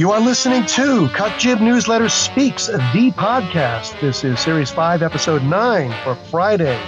[0.00, 4.00] You are listening to Cut Jib Newsletter Speaks, the podcast.
[4.00, 6.80] This is Series 5, Episode 9 for Friday,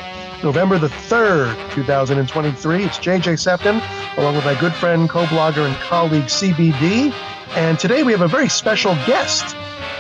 [0.42, 2.84] November the 3rd, 2023.
[2.84, 3.82] It's JJ Sefton,
[4.16, 7.12] along with my good friend, co blogger, and colleague CBD.
[7.50, 9.44] And today we have a very special guest.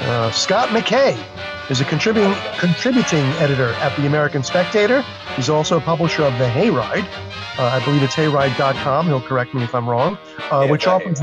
[0.00, 1.22] Uh, Scott McKay
[1.70, 5.02] is a contributing, contributing editor at the American Spectator.
[5.36, 7.06] He's also a publisher of The Hayride.
[7.58, 9.04] Uh, I believe it's hayride.com.
[9.04, 10.16] He'll correct me if I'm wrong,
[10.50, 11.20] uh, yeah, which offers.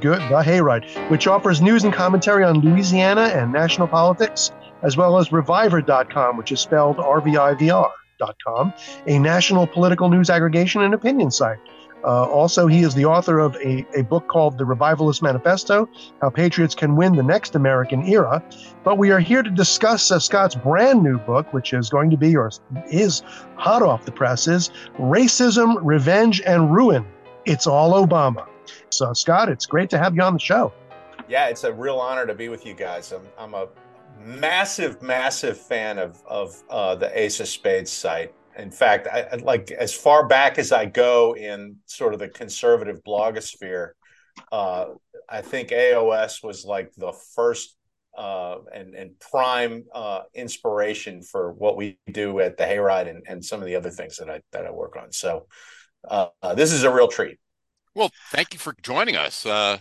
[0.00, 4.52] Good The Hayride, which offers news and commentary on Louisiana and national politics,
[4.82, 8.74] as well as Reviver.com, which is spelled RVIVR.com,
[9.06, 11.58] a national political news aggregation and opinion site.
[12.04, 15.88] Uh, also, he is the author of a, a book called The Revivalist Manifesto
[16.20, 18.42] How Patriots Can Win the Next American Era.
[18.84, 22.18] But we are here to discuss uh, Scott's brand new book, which is going to
[22.18, 22.50] be or
[22.90, 23.22] is
[23.56, 27.06] hot off the presses Racism, Revenge, and Ruin.
[27.46, 28.46] It's all Obama.
[28.94, 30.72] So, Scott, it's great to have you on the show.
[31.28, 33.12] Yeah, it's a real honor to be with you guys.
[33.12, 33.68] I'm, I'm a
[34.20, 38.32] massive, massive fan of, of uh, the Ace of Spades site.
[38.56, 43.02] In fact, I, like as far back as I go in sort of the conservative
[43.04, 43.90] blogosphere,
[44.52, 44.86] uh,
[45.28, 47.76] I think AOS was like the first
[48.16, 53.44] uh, and, and prime uh, inspiration for what we do at the Hayride and, and
[53.44, 55.10] some of the other things that I that I work on.
[55.10, 55.46] So
[56.08, 57.38] uh, this is a real treat.
[57.94, 59.46] Well, thank you for joining us.
[59.46, 59.78] Uh,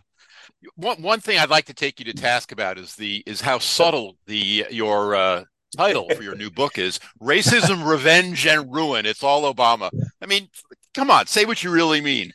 [0.76, 3.60] one one thing I'd like to take you to task about is the is how
[3.60, 5.44] subtle the your uh,
[5.76, 9.90] title for your new book is: "Racism, Revenge, and Ruin." It's all Obama.
[10.22, 10.50] I mean,
[10.94, 12.32] come on, say what you really mean.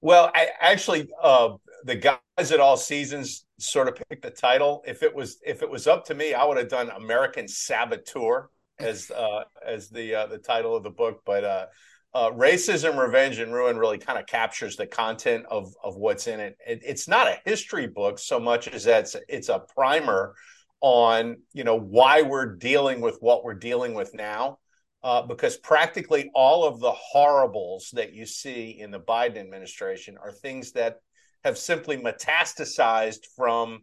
[0.00, 4.82] Well, I actually uh, the guys at All Seasons sort of picked the title.
[4.86, 8.50] If it was if it was up to me, I would have done American Saboteur
[8.78, 11.70] as uh, as the uh, the title of the book, but
[12.14, 16.40] uh, racism, revenge, and ruin really kind of captures the content of of what's in
[16.40, 16.56] it.
[16.66, 16.80] it.
[16.84, 20.34] It's not a history book so much as that it's a primer
[20.80, 24.58] on you know why we're dealing with what we're dealing with now.
[25.02, 30.30] Uh, because practically all of the horribles that you see in the Biden administration are
[30.30, 31.00] things that
[31.42, 33.80] have simply metastasized from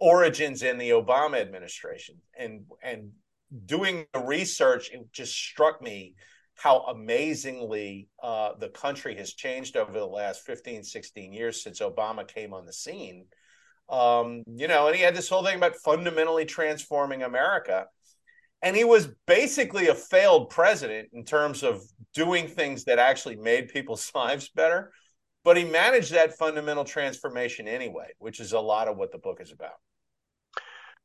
[0.00, 2.16] origins in the Obama administration.
[2.38, 3.10] And and
[3.66, 6.14] doing the research, it just struck me
[6.56, 12.26] how amazingly uh, the country has changed over the last 15, 16 years since Obama
[12.26, 13.26] came on the scene.
[13.88, 17.86] Um, you know, and he had this whole thing about fundamentally transforming America.
[18.62, 21.82] And he was basically a failed president in terms of
[22.14, 24.92] doing things that actually made people's lives better.
[25.42, 29.40] But he managed that fundamental transformation anyway, which is a lot of what the book
[29.42, 29.74] is about.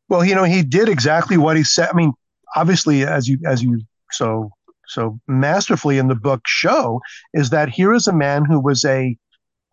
[0.07, 1.89] Well, you know, he did exactly what he said.
[1.91, 2.13] I mean,
[2.55, 4.49] obviously, as you as you so
[4.89, 6.99] so masterfully in the book show
[7.33, 9.15] is that here is a man who was a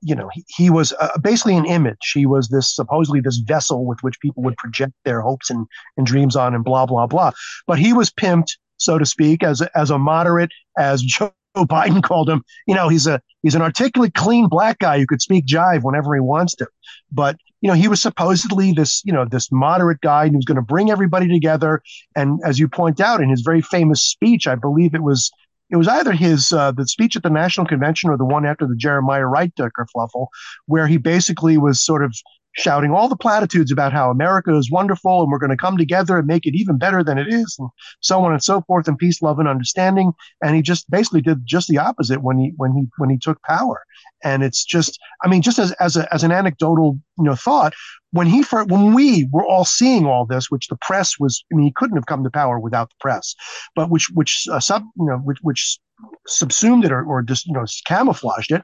[0.02, 2.12] you know he, he was uh, basically an image.
[2.14, 5.66] He was this supposedly this vessel with which people would project their hopes and,
[5.96, 7.32] and dreams on and blah blah blah.
[7.66, 12.02] But he was pimped so to speak as a, as a moderate as joe biden
[12.02, 12.42] called him.
[12.66, 16.14] You know he's a he's an articulate clean black guy who could speak jive whenever
[16.14, 16.68] he wants to.
[17.10, 20.56] But you know, he was supposedly this, you know, this moderate guy who was going
[20.56, 21.82] to bring everybody together.
[22.14, 25.30] And as you point out in his very famous speech, I believe it was
[25.68, 28.66] it was either his uh, the speech at the national convention or the one after
[28.66, 30.28] the Jeremiah Wright kerfluffle,
[30.66, 32.14] where he basically was sort of
[32.56, 36.18] shouting all the platitudes about how America is wonderful and we're going to come together
[36.18, 37.68] and make it even better than it is, and
[38.00, 40.12] so on and so forth, and peace, love, and understanding.
[40.42, 43.40] And he just basically did just the opposite when he when he when he took
[43.42, 43.84] power.
[44.24, 47.74] And it's just, I mean, just as as, a, as an anecdotal you know thought,
[48.12, 51.66] when he when we were all seeing all this, which the press was, I mean,
[51.66, 53.34] he couldn't have come to power without the press,
[53.74, 55.78] but which which uh, sub you know which which
[56.26, 58.62] subsumed it or, or just you know camouflaged it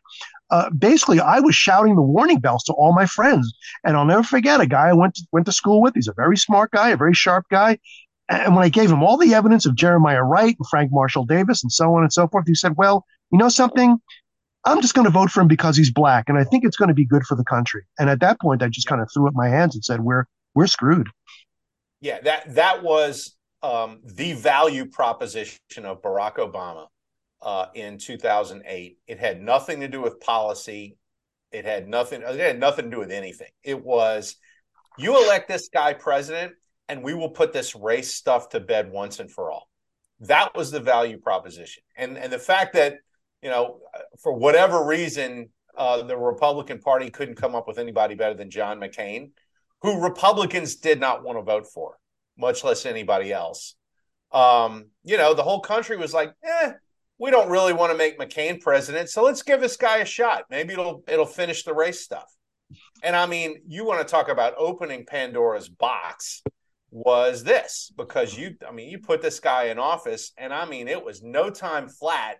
[0.52, 3.52] uh, basically I was shouting the warning bells to all my friends.
[3.84, 5.94] And I'll never forget a guy I went to, went to school with.
[5.94, 7.78] He's a very smart guy, a very sharp guy.
[8.28, 11.62] And when I gave him all the evidence of Jeremiah Wright and Frank Marshall Davis
[11.62, 13.98] and so on and so forth, he said, "Well, you know something."
[14.64, 16.88] I'm just going to vote for him because he's black, and I think it's going
[16.88, 17.82] to be good for the country.
[17.98, 20.26] And at that point, I just kind of threw up my hands and said, "We're
[20.54, 21.08] we're screwed."
[22.00, 26.86] Yeah, that that was um, the value proposition of Barack Obama
[27.42, 28.98] uh, in 2008.
[29.06, 30.96] It had nothing to do with policy.
[31.50, 32.22] It had nothing.
[32.22, 33.50] It had nothing to do with anything.
[33.62, 34.36] It was
[34.98, 36.52] you elect this guy president,
[36.88, 39.68] and we will put this race stuff to bed once and for all.
[40.20, 42.96] That was the value proposition, and and the fact that
[43.42, 43.80] you know
[44.22, 48.78] for whatever reason uh, the Republican Party couldn't come up with anybody better than John
[48.78, 49.30] McCain,
[49.80, 51.98] who Republicans did not want to vote for,
[52.36, 53.74] much less anybody else.
[54.32, 56.72] Um, you know, the whole country was like, eh,
[57.18, 60.44] we don't really want to make McCain president, so let's give this guy a shot.
[60.50, 62.30] Maybe it'll it'll finish the race stuff.
[63.02, 66.42] And I mean, you want to talk about opening Pandora's box
[66.90, 70.88] was this because you, I mean, you put this guy in office, and I mean,
[70.88, 72.36] it was no time flat,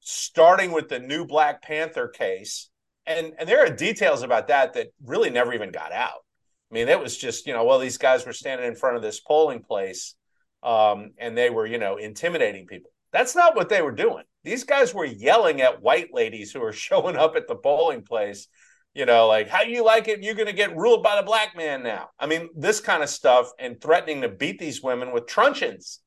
[0.00, 2.70] starting with the new Black Panther case.
[3.06, 6.24] And, and there are details about that that really never even got out.
[6.70, 9.02] I mean, it was just, you know, well, these guys were standing in front of
[9.02, 10.16] this polling place
[10.62, 12.90] um, and they were, you know, intimidating people.
[13.14, 14.24] That's not what they were doing.
[14.42, 18.48] These guys were yelling at white ladies who were showing up at the polling place
[18.94, 20.22] you know, like how you like it?
[20.22, 22.10] You're going to get ruled by the black man now.
[22.18, 25.98] I mean, this kind of stuff and threatening to beat these women with truncheons.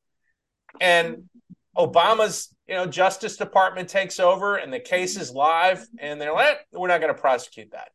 [0.80, 1.30] And
[1.77, 6.48] Obama's, you know, Justice Department takes over and the case is live, and they're like,
[6.48, 7.89] eh, we're not going to prosecute that,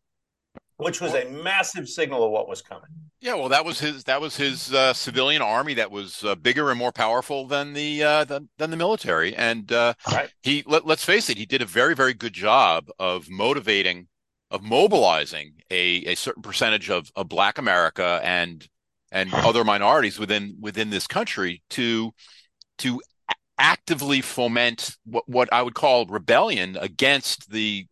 [0.77, 2.91] which was a massive signal of what was coming.
[3.23, 6.71] Yeah, well, that was his that was his uh, civilian army that was uh, bigger
[6.71, 10.29] and more powerful than the uh, than, than the military, and uh, right.
[10.43, 14.09] he let, let's face it, he did a very very good job of motivating
[14.51, 18.69] of mobilizing a, a certain percentage of, of Black America and
[19.13, 22.13] and other minorities within within this country to
[22.79, 23.01] to
[23.57, 27.87] actively foment what, what I would call rebellion against the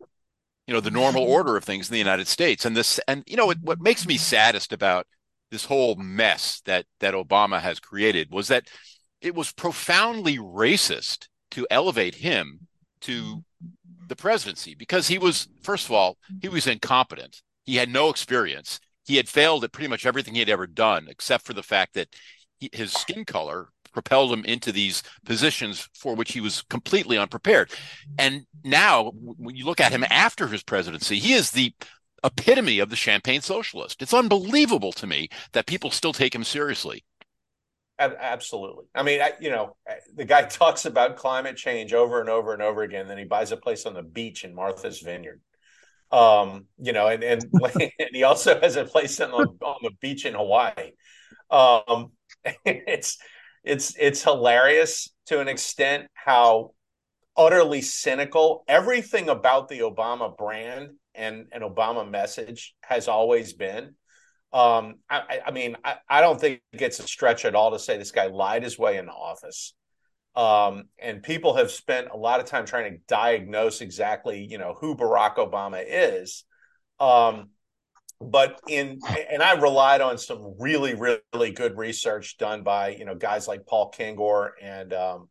[0.67, 2.65] you know the normal order of things in the United States.
[2.65, 5.07] And this and you know what, what makes me saddest about
[5.51, 8.67] this whole mess that that Obama has created was that
[9.21, 12.67] it was profoundly racist to elevate him
[13.01, 13.43] to
[14.07, 17.41] the presidency because he was, first of all, he was incompetent.
[17.63, 18.79] He had no experience.
[19.05, 21.93] He had failed at pretty much everything he had ever done, except for the fact
[21.93, 22.09] that
[22.59, 27.71] he, his skin color propelled him into these positions for which he was completely unprepared.
[28.17, 31.73] And now, when you look at him after his presidency, he is the
[32.23, 34.01] epitome of the champagne socialist.
[34.01, 37.03] It's unbelievable to me that people still take him seriously.
[37.99, 38.85] Absolutely.
[38.95, 39.75] I mean, I, you know,
[40.15, 43.07] the guy talks about climate change over and over and over again.
[43.07, 45.41] Then he buys a place on the beach in Martha's Vineyard.
[46.11, 47.43] Um, you know, and and,
[47.79, 50.91] and he also has a place on the, on the beach in Hawaii.
[51.49, 52.11] Um,
[52.65, 53.17] it's
[53.63, 56.73] it's it's hilarious to an extent how
[57.37, 63.95] utterly cynical everything about the Obama brand and an Obama message has always been
[64.53, 67.97] um, I, I mean, I, I, don't think it's a stretch at all to say
[67.97, 69.73] this guy lied his way into office.
[70.35, 74.75] Um, and people have spent a lot of time trying to diagnose exactly, you know,
[74.79, 76.43] who Barack Obama is.
[76.99, 77.51] Um,
[78.19, 78.99] but in
[79.31, 83.65] and I relied on some really, really good research done by you know guys like
[83.65, 85.29] Paul Kengor and um,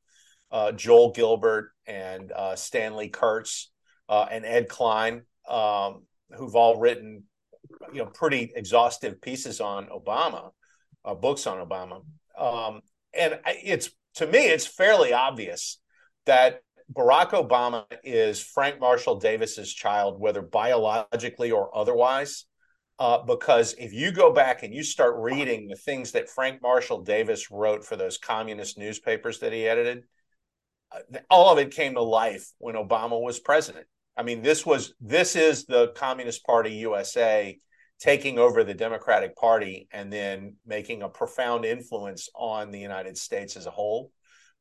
[0.51, 3.71] uh, Joel Gilbert and uh, Stanley Kurtz
[4.09, 6.05] uh, and Ed Klein, um,
[6.37, 7.25] who've all written
[7.93, 10.51] you know pretty exhaustive pieces on Obama,
[11.05, 12.03] uh, books on Obama,
[12.39, 12.81] um,
[13.13, 15.81] and it's to me it's fairly obvious
[16.27, 16.61] that
[16.93, 22.47] Barack Obama is Frank Marshall Davis's child, whether biologically or otherwise.
[22.99, 27.01] Uh, because if you go back and you start reading the things that Frank Marshall
[27.01, 30.05] Davis wrote for those communist newspapers that he edited,
[30.93, 33.87] uh, all of it came to life when Obama was president.
[34.21, 37.59] I mean, this was this is the Communist Party USA
[37.99, 43.57] taking over the Democratic Party and then making a profound influence on the United States
[43.57, 44.13] as a whole.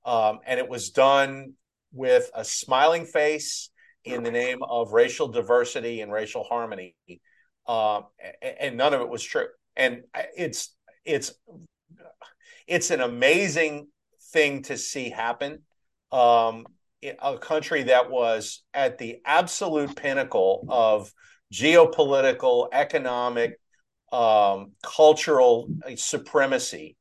[0.05, 1.55] Um, and it was done
[1.91, 3.69] with a smiling face
[4.05, 6.95] in the name of racial diversity and racial harmony.
[7.67, 8.03] Uh,
[8.41, 9.47] and none of it was true.
[9.75, 10.03] And
[10.37, 10.73] it's
[11.03, 11.33] it's
[12.65, 13.89] it's an amazing
[14.31, 15.63] thing to see happen.
[16.13, 16.65] Um,
[17.01, 21.11] a country that was at the absolute pinnacle of
[21.53, 23.59] geopolitical, economic,
[24.11, 26.95] um, cultural supremacy,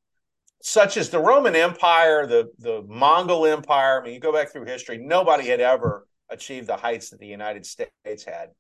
[0.62, 4.00] such as the Roman Empire, the the Mongol Empire.
[4.00, 7.26] I mean, you go back through history, nobody had ever achieved the heights that the
[7.26, 8.50] United States had.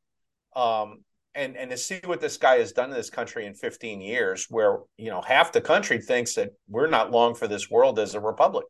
[0.56, 1.04] Um,
[1.34, 4.46] and and to see what this guy has done to this country in 15 years,
[4.48, 8.14] where you know half the country thinks that we're not long for this world as
[8.14, 8.66] a republic.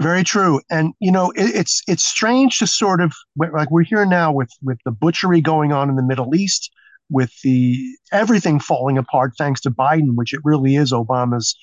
[0.00, 4.04] Very true, and you know it, it's it's strange to sort of like we're here
[4.04, 6.70] now with with the butchery going on in the Middle East,
[7.10, 11.56] with the everything falling apart thanks to Biden, which it really is Obama's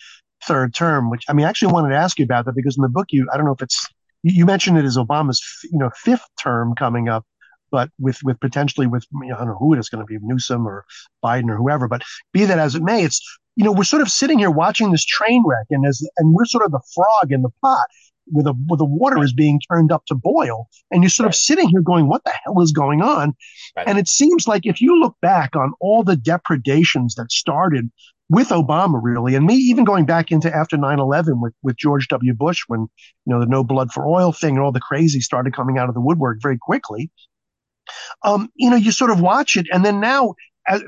[0.46, 1.10] third term.
[1.10, 3.08] Which I mean, I actually wanted to ask you about that because in the book
[3.12, 3.86] you I don't know if it's
[4.24, 7.26] you mentioned it as Obama's you know fifth term coming up,
[7.74, 10.06] but with with potentially with you know, I don't know who it is going to
[10.06, 10.86] be Newsom or
[11.26, 11.88] Biden or whoever.
[11.88, 13.20] But be that as it may, it's
[13.56, 16.46] you know, we're sort of sitting here watching this train wreck, and as and we're
[16.46, 17.88] sort of the frog in the pot,
[18.28, 21.34] where the where the water is being turned up to boil, and you're sort right.
[21.34, 23.34] of sitting here going, "What the hell is going on?"
[23.76, 23.88] Right.
[23.88, 27.92] And it seems like if you look back on all the depredations that started
[28.30, 32.36] with Obama, really, and me even going back into after 9/11 with with George W.
[32.36, 35.56] Bush, when you know the no blood for oil thing and all the crazy started
[35.56, 37.10] coming out of the woodwork very quickly.
[38.24, 40.36] Um, you know, you sort of watch it, and then now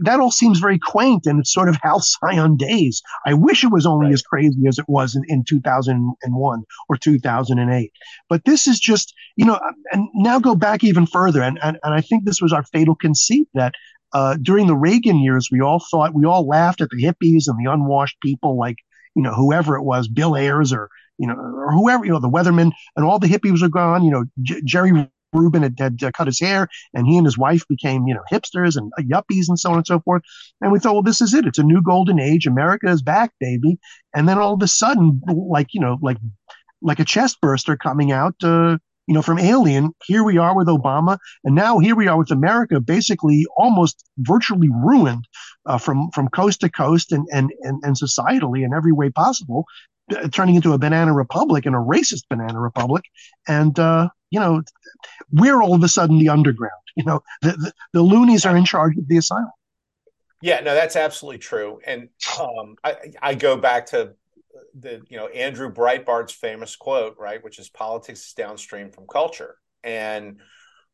[0.01, 3.01] that all seems very quaint and it's sort of halcyon days.
[3.25, 4.13] I wish it was only right.
[4.13, 7.91] as crazy as it was in, in 2001 or 2008.
[8.29, 9.59] But this is just, you know,
[9.91, 11.41] and now go back even further.
[11.41, 13.73] And, and, and I think this was our fatal conceit that
[14.13, 17.57] uh, during the Reagan years, we all thought, we all laughed at the hippies and
[17.59, 18.77] the unwashed people like,
[19.13, 22.29] you know, whoever it was, Bill Ayers or, you know, or whoever, you know, the
[22.29, 24.03] weathermen and all the hippies are gone.
[24.03, 27.37] You know, J- Jerry Rubin had, had uh, cut his hair, and he and his
[27.37, 30.23] wife became, you know, hipsters and uh, yuppies and so on and so forth.
[30.61, 31.45] And we thought, well, this is it.
[31.45, 32.47] It's a new golden age.
[32.47, 33.77] America is back, baby.
[34.15, 36.17] And then all of a sudden, like you know, like
[36.81, 38.77] like a chest burster coming out, uh,
[39.07, 39.91] you know, from Alien.
[40.05, 44.69] Here we are with Obama, and now here we are with America, basically almost virtually
[44.69, 45.27] ruined
[45.65, 49.65] uh, from from coast to coast and and and, and societally in every way possible.
[50.13, 53.03] Uh, turning into a banana republic and a racist banana republic,
[53.47, 54.61] and uh, you know,
[55.31, 56.73] we're all of a sudden the underground.
[56.95, 59.49] You know, the, the, the loonies are in charge of the asylum.
[60.43, 61.79] Yeah, no, that's absolutely true.
[61.87, 62.09] And
[62.39, 64.13] um, I, I go back to
[64.79, 69.55] the, you know, Andrew Breitbart's famous quote, right, which is politics is downstream from culture.
[69.83, 70.39] And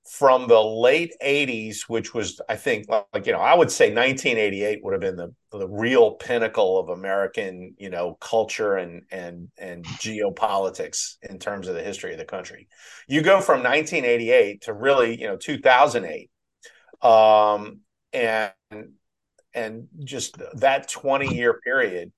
[0.09, 4.79] from the late 80s which was i think like you know i would say 1988
[4.83, 9.85] would have been the the real pinnacle of american you know culture and and and
[9.85, 12.67] geopolitics in terms of the history of the country.
[13.07, 16.29] You go from 1988 to really you know 2008
[17.01, 17.81] um
[18.13, 18.51] and
[19.53, 22.11] and just that 20 year period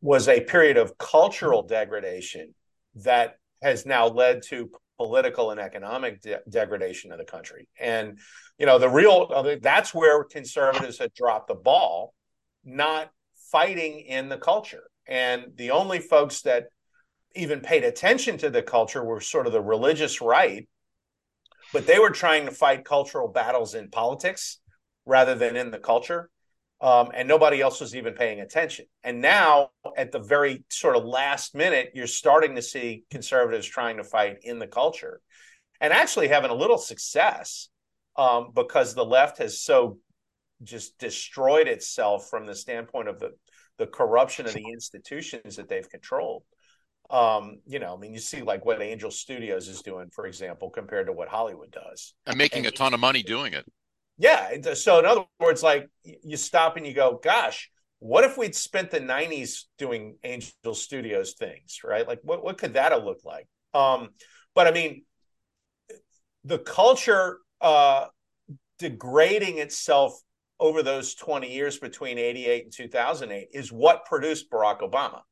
[0.00, 2.54] was a period of cultural degradation
[2.96, 7.68] that has now led to political and economic de- degradation of the country.
[7.78, 8.18] And
[8.58, 12.14] you know, the real uh, that's where conservatives had dropped the ball,
[12.64, 13.10] not
[13.50, 14.84] fighting in the culture.
[15.06, 16.66] And the only folks that
[17.34, 20.68] even paid attention to the culture were sort of the religious right,
[21.72, 24.60] but they were trying to fight cultural battles in politics
[25.04, 26.30] rather than in the culture
[26.84, 28.84] um, and nobody else was even paying attention.
[29.02, 33.96] And now, at the very sort of last minute, you're starting to see conservatives trying
[33.96, 35.22] to fight in the culture,
[35.80, 37.70] and actually having a little success
[38.16, 39.98] um, because the left has so
[40.62, 43.30] just destroyed itself from the standpoint of the
[43.78, 46.44] the corruption of the institutions that they've controlled.
[47.10, 50.68] Um, you know, I mean, you see like what Angel Studios is doing, for example,
[50.68, 53.64] compared to what Hollywood does, and making and, a ton of money doing it.
[54.16, 54.74] Yeah.
[54.74, 58.90] So in other words, like you stop and you go, gosh, what if we'd spent
[58.90, 62.06] the 90s doing Angel Studios things, right?
[62.06, 63.46] Like what, what could that have looked like?
[63.72, 64.10] Um,
[64.54, 65.04] but I mean,
[66.44, 68.06] the culture uh,
[68.78, 70.20] degrading itself
[70.60, 75.22] over those 20 years between 88 and 2008 is what produced Barack Obama.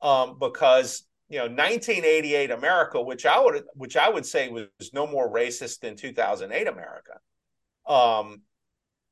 [0.00, 5.06] Um, because you know 1988 America, which I would which I would say was no
[5.06, 7.20] more racist than 2008 America,
[7.86, 8.42] um,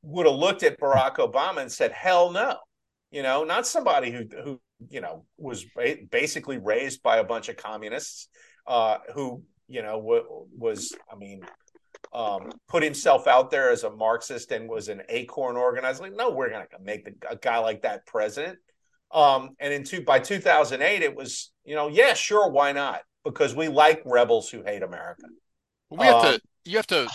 [0.03, 2.57] would have looked at Barack Obama and said, "Hell no,"
[3.11, 5.65] you know, not somebody who who you know was
[6.11, 8.29] basically raised by a bunch of communists
[8.67, 11.43] uh, who you know w- was, I mean,
[12.13, 16.03] um, put himself out there as a Marxist and was an acorn organizer.
[16.03, 18.59] Like, no, we're going to make the, a guy like that president.
[19.13, 23.01] Um, and in two, by 2008, it was, you know, yeah, sure, why not?
[23.25, 25.25] Because we like rebels who hate America.
[25.91, 27.09] We have um, to, you have to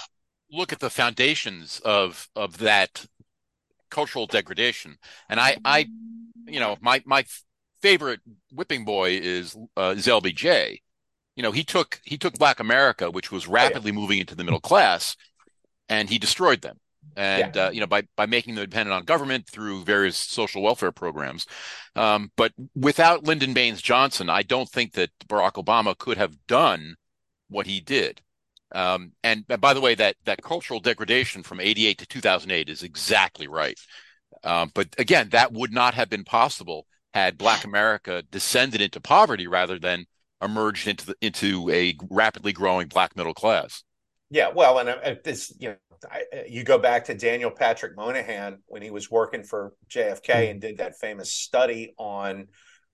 [0.52, 3.06] look at the foundations of of that
[3.90, 4.98] cultural degradation.
[5.30, 5.88] And I, I,
[6.46, 7.26] you know, my my
[7.82, 8.20] favorite
[8.52, 10.80] whipping boy is uh, is LBJ.
[11.36, 14.00] You know, he took he took Black America, which was rapidly oh, yeah.
[14.00, 15.16] moving into the middle class,
[15.90, 16.80] and he destroyed them.
[17.16, 17.68] And yeah.
[17.68, 21.46] uh, you know, by by making them dependent on government through various social welfare programs.
[21.96, 26.96] Um, but without Lyndon Baines Johnson, I don't think that Barack Obama could have done
[27.48, 28.22] what he did.
[28.76, 33.48] Um, and, by the way, that that cultural degradation from '88 to 2008 is exactly
[33.48, 33.80] right.
[34.44, 39.48] Um, but again, that would not have been possible had Black America descended into poverty
[39.48, 40.06] rather than
[40.42, 43.84] emerged into the, into a rapidly growing Black middle class.
[44.30, 45.76] Yeah, well, and uh, this, you know,
[46.12, 50.52] I, uh, you go back to Daniel Patrick Moynihan when he was working for JFK
[50.52, 52.48] and did that famous study on,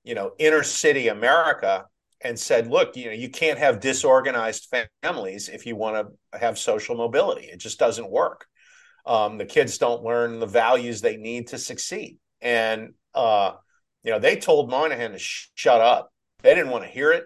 [0.03, 1.85] you know, inner city America
[2.23, 6.57] and said, look, you know, you can't have disorganized families if you want to have
[6.57, 7.45] social mobility.
[7.45, 8.45] It just doesn't work.
[9.05, 12.17] Um, the kids don't learn the values they need to succeed.
[12.39, 13.53] And, uh,
[14.03, 16.11] you know, they told Moynihan to sh- shut up.
[16.43, 17.25] They didn't want to hear it.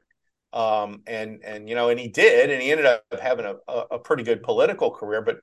[0.54, 4.00] Um, and, and, you know, and he did, and he ended up having a, a
[4.00, 5.22] pretty good political career.
[5.22, 5.40] But I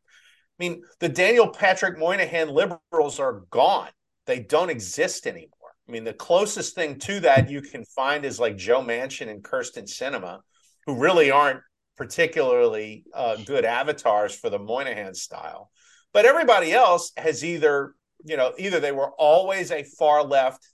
[0.58, 3.88] mean, the Daniel Patrick Moynihan liberals are gone.
[4.26, 5.50] They don't exist anymore.
[5.88, 9.42] I mean, the closest thing to that you can find is like Joe Manchin and
[9.42, 10.40] Kyrsten Sinema,
[10.86, 11.60] who really aren't
[11.96, 15.70] particularly uh, good avatars for the Moynihan style.
[16.12, 20.66] but everybody else has either you know either they were always a far left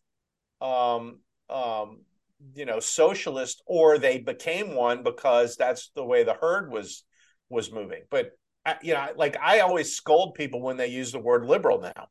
[0.61, 1.19] um,
[1.51, 2.01] um,
[2.55, 7.05] you know socialist or they became one because that's the way the herd was
[7.49, 8.31] was moving but
[8.83, 12.09] you know like i always scold people when they use the word liberal now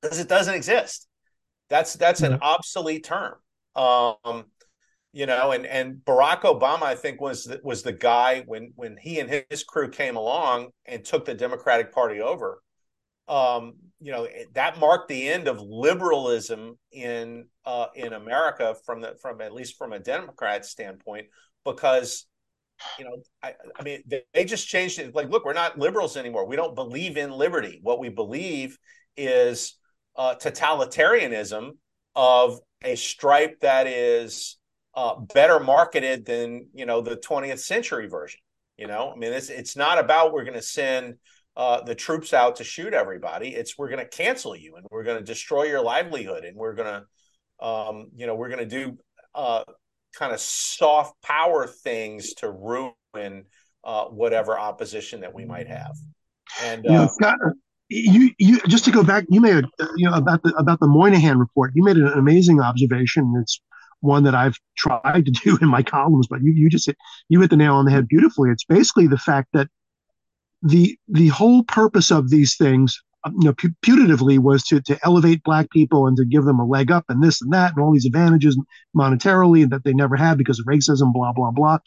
[0.00, 1.06] because it doesn't exist
[1.68, 3.34] that's that's an obsolete term.
[3.74, 4.44] Um
[5.14, 9.20] you know and and barack obama i think was was the guy when when he
[9.20, 12.60] and his crew came along and took the democratic party over.
[13.26, 19.16] Um, you know that marked the end of liberalism in uh, in America from the
[19.22, 21.28] from at least from a Democrat standpoint
[21.64, 22.26] because
[22.98, 25.14] you know I, I mean they, they just changed it.
[25.14, 26.46] Like look we're not liberals anymore.
[26.46, 27.80] We don't believe in liberty.
[27.82, 28.76] What we believe
[29.16, 29.78] is
[30.16, 31.70] uh, totalitarianism
[32.14, 34.58] of a stripe that is
[34.94, 38.40] uh, better marketed than you know the 20th century version
[38.76, 41.14] you know i mean it's it's not about we're going to send
[41.56, 43.54] uh, the troops out to shoot everybody.
[43.54, 46.74] It's we're going to cancel you and we're going to destroy your livelihood and we're
[46.74, 47.02] going
[47.60, 48.98] to, um, you know, we're going to do
[49.34, 49.62] uh,
[50.16, 53.44] kind of soft power things to ruin
[53.84, 55.94] uh, whatever opposition that we might have.
[56.62, 57.50] And you, Scott, uh,
[57.88, 60.86] you, you just to go back, you made a, you know about the about the
[60.86, 61.72] Moynihan report.
[61.74, 63.34] You made an amazing observation.
[63.40, 63.60] It's
[64.00, 66.96] one that I've tried to do in my columns, but you you just hit,
[67.28, 68.50] you hit the nail on the head beautifully.
[68.50, 69.68] It's basically the fact that
[70.62, 75.42] the the whole purpose of these things um, you know putatively was to to elevate
[75.42, 77.92] black people and to give them a leg up and this and that and all
[77.92, 78.58] these advantages
[78.96, 81.78] monetarily that they never had because of racism blah blah blah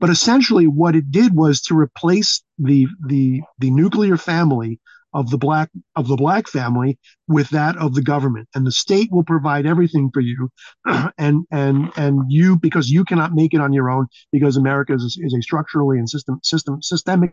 [0.00, 4.80] but essentially what it did was to replace the the the nuclear family
[5.16, 9.08] of the black of the black family with that of the government and the state
[9.10, 10.48] will provide everything for you
[11.18, 15.18] and and and you because you cannot make it on your own because america is,
[15.22, 17.32] is a structurally and system system systemically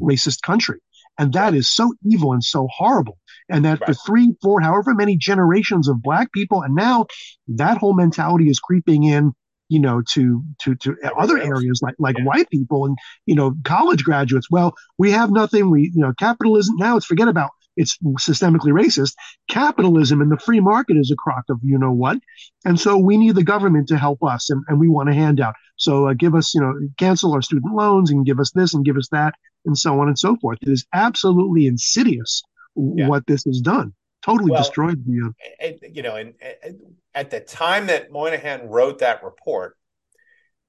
[0.00, 0.80] racist country.
[1.18, 3.18] And that is so evil and so horrible.
[3.48, 3.88] And that right.
[3.88, 7.06] for three, four, however many generations of black people, and now
[7.48, 9.32] that whole mentality is creeping in,
[9.68, 12.24] you know, to to to other areas like like yeah.
[12.24, 14.50] white people and you know college graduates.
[14.50, 15.70] Well, we have nothing.
[15.70, 16.96] We you know capitalism now.
[16.96, 19.14] It's forget about it's systemically racist.
[19.48, 22.18] Capitalism and the free market is a crock of you know what,
[22.64, 25.54] and so we need the government to help us, and, and we want a handout.
[25.76, 28.84] So uh, give us, you know, cancel our student loans and give us this and
[28.84, 30.58] give us that, and so on and so forth.
[30.62, 32.42] It is absolutely insidious
[32.76, 33.08] yeah.
[33.08, 33.92] what this has done.
[34.26, 35.32] Totally well, destroyed the.
[35.62, 36.80] Uh, you know, and, and
[37.14, 39.76] at the time that Moynihan wrote that report,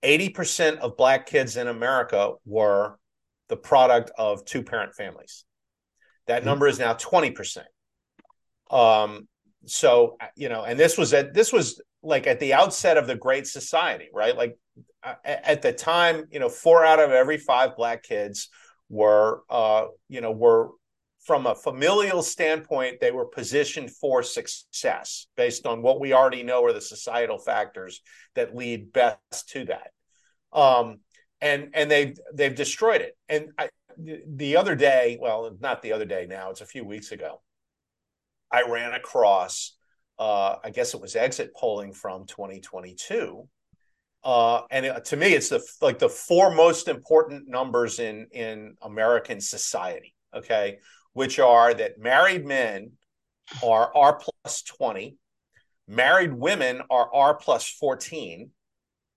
[0.03, 2.99] eighty percent of black kids in America were
[3.49, 5.43] the product of two parent families.
[6.27, 6.49] That mm-hmm.
[6.49, 7.63] number is now 20%.
[8.69, 9.27] Um,
[9.65, 13.15] so you know, and this was at this was like at the outset of the
[13.15, 14.37] Great Society, right?
[14.37, 14.57] Like
[15.25, 18.49] at the time, you know, four out of every five black kids
[18.89, 20.69] were, uh, you know, were
[21.27, 26.63] from a familial standpoint, they were positioned for success based on what we already know
[26.63, 28.01] are the societal factors
[28.35, 29.91] that lead best to that.
[30.57, 31.01] Um,
[31.41, 33.17] and and they've they've destroyed it.
[33.27, 37.11] And I, the other day, well, not the other day now, it's a few weeks
[37.11, 37.41] ago,
[38.49, 39.75] I ran across,
[40.17, 43.49] uh, I guess it was exit polling from 2022.
[44.23, 48.77] Uh, and it, to me, it's the like the four most important numbers in in
[48.81, 50.15] American society.
[50.33, 50.77] Okay,
[51.17, 52.91] which are that married men
[53.63, 55.17] are R plus 20,
[55.87, 58.51] married women are R plus 14,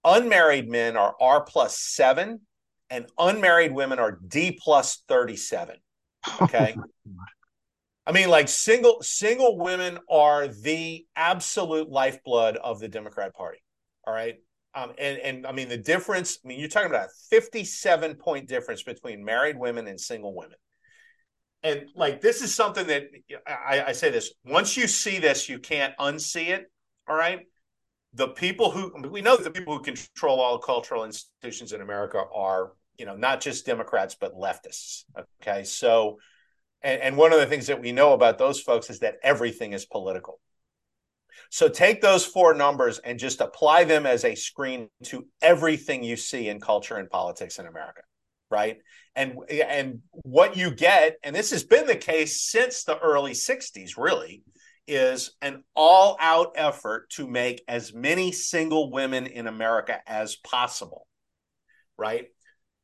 [0.02, 2.40] unmarried men are R plus seven,
[2.88, 5.76] and unmarried women are D plus 37.
[6.40, 6.74] Okay.
[8.06, 13.58] I mean, like single single women are the absolute lifeblood of the Democrat Party.
[14.06, 14.36] All right.
[14.74, 16.38] Um, and and I mean the difference.
[16.42, 20.56] I mean, you're talking about a 57 point difference between married women and single women.
[21.62, 23.08] And like this is something that
[23.46, 26.70] I, I say this once you see this, you can't unsee it.
[27.08, 27.40] All right.
[28.14, 32.72] The people who we know the people who control all cultural institutions in America are
[32.98, 35.04] you know not just Democrats but leftists.
[35.40, 36.18] Okay, so
[36.82, 39.72] and, and one of the things that we know about those folks is that everything
[39.72, 40.40] is political.
[41.50, 46.16] So take those four numbers and just apply them as a screen to everything you
[46.16, 48.02] see in culture and politics in America,
[48.50, 48.78] right?
[49.14, 53.96] And and what you get, and this has been the case since the early 60s,
[53.96, 54.42] really,
[54.86, 61.06] is an all-out effort to make as many single women in America as possible,
[61.96, 62.28] right?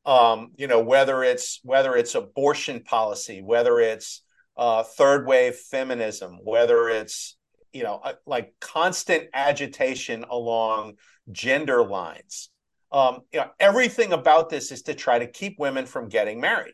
[0.07, 4.23] um, you know whether it's whether it's abortion policy whether it's
[4.55, 7.35] uh, third wave feminism whether it's
[7.73, 10.93] you know uh, like constant agitation along
[11.31, 12.49] gender lines
[12.91, 16.73] um, you know everything about this is to try to keep women from getting married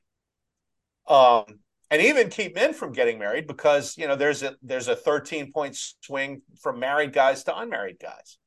[1.08, 1.45] um,
[1.91, 5.52] and even keep men from getting married because you know there's a there's a 13
[5.52, 8.38] point swing from married guys to unmarried guys.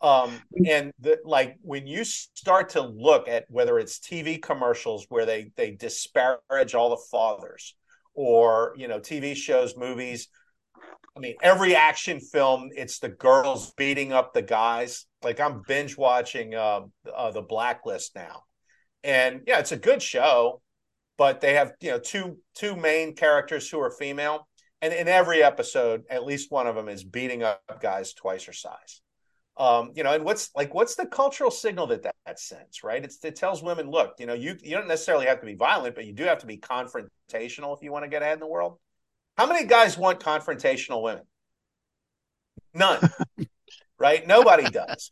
[0.00, 5.26] Um, and the, like when you start to look at whether it's TV commercials where
[5.26, 7.74] they they disparage all the fathers,
[8.14, 10.28] or you know TV shows, movies.
[11.16, 15.06] I mean, every action film, it's the girls beating up the guys.
[15.22, 16.80] Like I'm binge watching uh,
[17.14, 18.42] uh, the Blacklist now,
[19.04, 20.62] and yeah, it's a good show,
[21.18, 24.48] but they have you know two two main characters who are female,
[24.80, 28.52] and in every episode, at least one of them is beating up guys twice her
[28.52, 29.02] size
[29.56, 33.04] um, you know, and what's like what's the cultural signal that that, that sends, right?
[33.04, 35.94] It's, it tells women, look, you know, you you don't necessarily have to be violent,
[35.94, 38.46] but you do have to be confrontational if you want to get ahead in the
[38.46, 38.78] world.
[39.36, 41.22] How many guys want confrontational women?
[42.74, 42.98] None,
[43.98, 44.26] right?
[44.26, 45.10] Nobody does.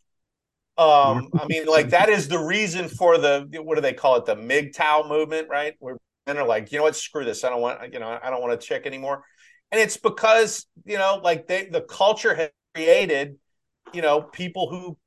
[0.77, 4.25] Um, I mean, like that is the reason for the what do they call it?
[4.25, 5.75] The MGTOW movement, right?
[5.79, 7.43] Where men are like, you know what, screw this.
[7.43, 9.23] I don't want, you know, I don't want to chick anymore.
[9.71, 13.35] And it's because, you know, like they the culture has created
[13.93, 14.97] you know, people who,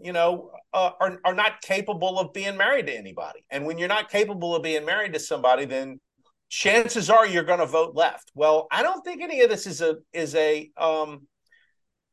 [0.00, 3.44] you know, uh, are are not capable of being married to anybody.
[3.50, 6.00] And when you're not capable of being married to somebody, then
[6.48, 8.30] chances are you're going to vote left.
[8.34, 11.26] Well, I don't think any of this is a is a um,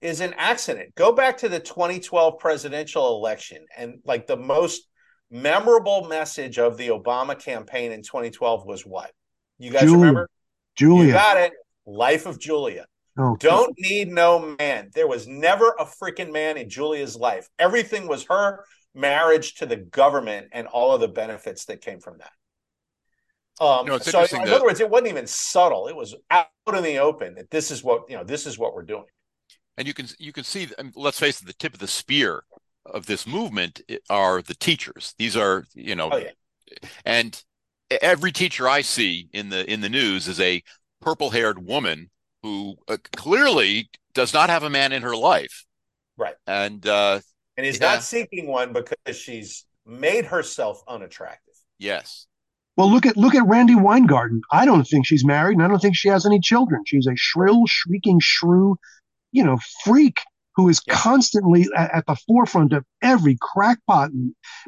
[0.02, 0.96] is an accident.
[0.96, 4.88] Go back to the 2012 presidential election, and like the most
[5.30, 9.12] memorable message of the Obama campaign in 2012 was what?
[9.60, 9.98] You guys Julia.
[9.98, 10.30] remember?
[10.76, 11.06] Julia.
[11.06, 11.54] You got it.
[11.86, 12.86] Life of Julia.
[13.18, 14.90] Oh, Don't need no man.
[14.94, 17.50] There was never a freaking man in Julia's life.
[17.60, 18.66] Everything was her
[18.96, 22.32] marriage to the government and all of the benefits that came from that.
[23.62, 25.88] Um, No, so in that- other words, it wasn't even subtle.
[25.88, 28.24] It was out in the open that this is what you know.
[28.24, 29.06] This is what we're doing.
[29.78, 31.88] and you can you can see I mean, let's face it the tip of the
[31.88, 32.44] spear
[32.86, 36.32] of this movement are the teachers these are you know Oh yeah,
[37.06, 37.42] and
[38.02, 40.64] every teacher i see in the in the news is a
[41.00, 42.10] purple haired woman
[42.42, 45.66] who uh, clearly does not have a man in her life
[46.18, 46.36] Right.
[46.48, 47.20] and uh
[47.56, 47.94] and is Yeah.
[47.94, 51.54] not seeking one because she's made herself unattractive.
[51.78, 52.26] yes
[52.78, 54.42] Well, look at look at Randi Weingarten.
[54.52, 56.84] I don't think she's married, and I don't think she has any children.
[56.86, 58.78] She's a shrill, shrieking shrew,
[59.32, 60.18] you know, freak
[60.56, 60.96] who is Yeah.
[60.96, 64.12] constantly at, at the forefront of every crackpot,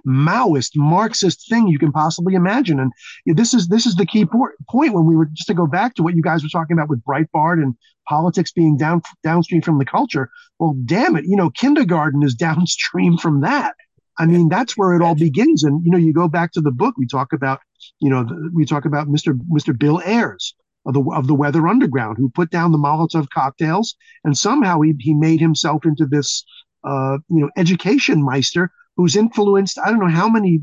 [0.08, 2.80] Maoist, Marxist thing you can possibly imagine.
[2.80, 2.92] And
[3.26, 5.96] this is this is the key por- point when we were just to go back
[5.96, 7.76] to what you guys were talking about with Breitbart and
[8.08, 10.30] politics being down downstream from the culture.
[10.60, 13.76] Well, damn it, you know, kindergarten is downstream from that.
[14.20, 15.64] I mean, that's where it all begins.
[15.64, 16.96] And you know, you go back to the book.
[16.98, 17.60] We talk about,
[18.00, 19.40] you know, we talk about Mr.
[19.52, 19.78] Mr.
[19.78, 24.38] Bill Ayers of the of the Weather Underground, who put down the Molotov cocktails, and
[24.38, 26.44] somehow he he made himself into this,
[26.84, 30.62] uh, you know, education meister who's influenced I don't know how many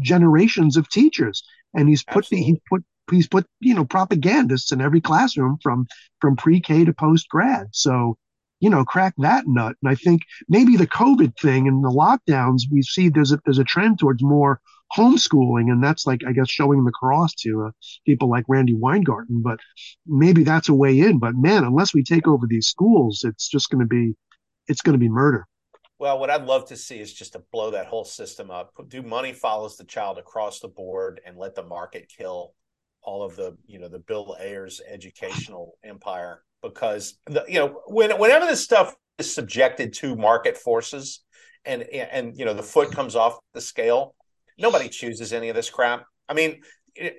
[0.00, 1.42] generations of teachers,
[1.74, 5.86] and he's put the, he put he's put you know propagandists in every classroom from
[6.20, 7.68] from pre-K to post grad.
[7.72, 8.16] So
[8.60, 9.76] you know, crack that nut.
[9.82, 13.58] And I think maybe the COVID thing and the lockdowns, we see there's a there's
[13.58, 14.60] a trend towards more
[14.96, 17.70] homeschooling, and that's like I guess showing the cross to uh,
[18.06, 19.42] people like Randi Weingarten.
[19.42, 19.60] But
[20.06, 21.18] maybe that's a way in.
[21.18, 24.14] But man, unless we take over these schools, it's just going to be
[24.68, 25.46] it's going to be murder.
[25.98, 28.72] Well, what I'd love to see is just to blow that whole system up.
[28.88, 32.54] Do money follows the child across the board, and let the market kill
[33.02, 36.42] all of the you know the Bill Ayers educational empire.
[36.62, 41.22] Because the, you know when whenever this stuff is subjected to market forces,
[41.64, 44.14] and and you know the foot comes off the scale,
[44.58, 46.06] nobody chooses any of this crap.
[46.28, 46.62] I mean,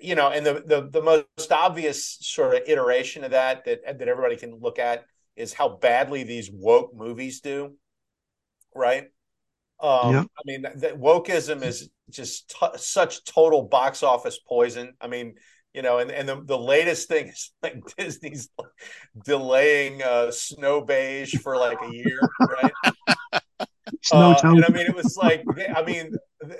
[0.02, 4.08] you know, and the the, the most obvious sort of iteration of that that that
[4.08, 7.76] everybody can look at is how badly these woke movies do
[8.76, 9.06] right?
[9.80, 10.28] Um, Yep.
[10.38, 14.94] I mean, that wokeism is just t- such total box office poison.
[15.02, 15.36] I mean,
[15.74, 18.50] you know, and, and the, the latest thing is like Disney's
[19.24, 22.74] delaying uh, Snow Beige for like a year, right?
[24.12, 24.56] Uh, Town.
[24.58, 26.14] and I mean, it was like, they, I mean,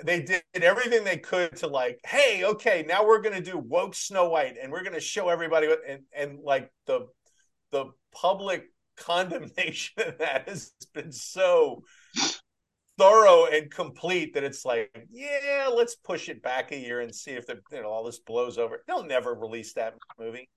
[0.04, 4.28] they did everything they could to like, hey, okay, now we're gonna do woke Snow
[4.28, 7.06] White, and we're gonna show everybody, what, and and like the
[7.72, 8.64] the public
[8.96, 11.82] condemnation of that has been so
[12.98, 17.32] thorough and complete that it's like, yeah, let's push it back a year and see
[17.32, 18.82] if the you know all this blows over.
[18.86, 20.48] They'll never release that movie.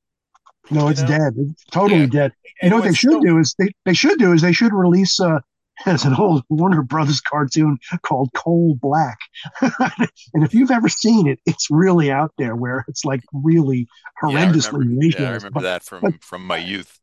[0.71, 1.07] no, it's know?
[1.07, 1.33] dead.
[1.37, 2.07] It's totally Yeah.
[2.07, 2.31] dead.
[2.45, 4.53] You And know what they should so- do is they, they should do is they
[4.53, 5.39] should release uh
[5.85, 9.17] as an old Warner Brothers cartoon called Coal Black.
[9.61, 13.87] and if you've ever seen it, it's really out there where it's like really
[14.23, 16.99] Yeah, I horrendously remember, yeah, I remember But- that from but- from my youth.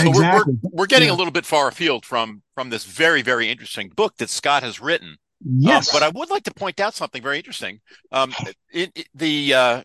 [0.00, 0.54] So exactly.
[0.62, 1.14] we're, we're we're getting Yeah.
[1.14, 4.80] a little bit far afield from from this very very interesting book that Scott has
[4.80, 5.16] written.
[5.44, 5.88] yes.
[5.92, 7.80] Um, but I would like to point out something very interesting.
[8.12, 8.32] Um,
[8.72, 9.82] in, it, the uh,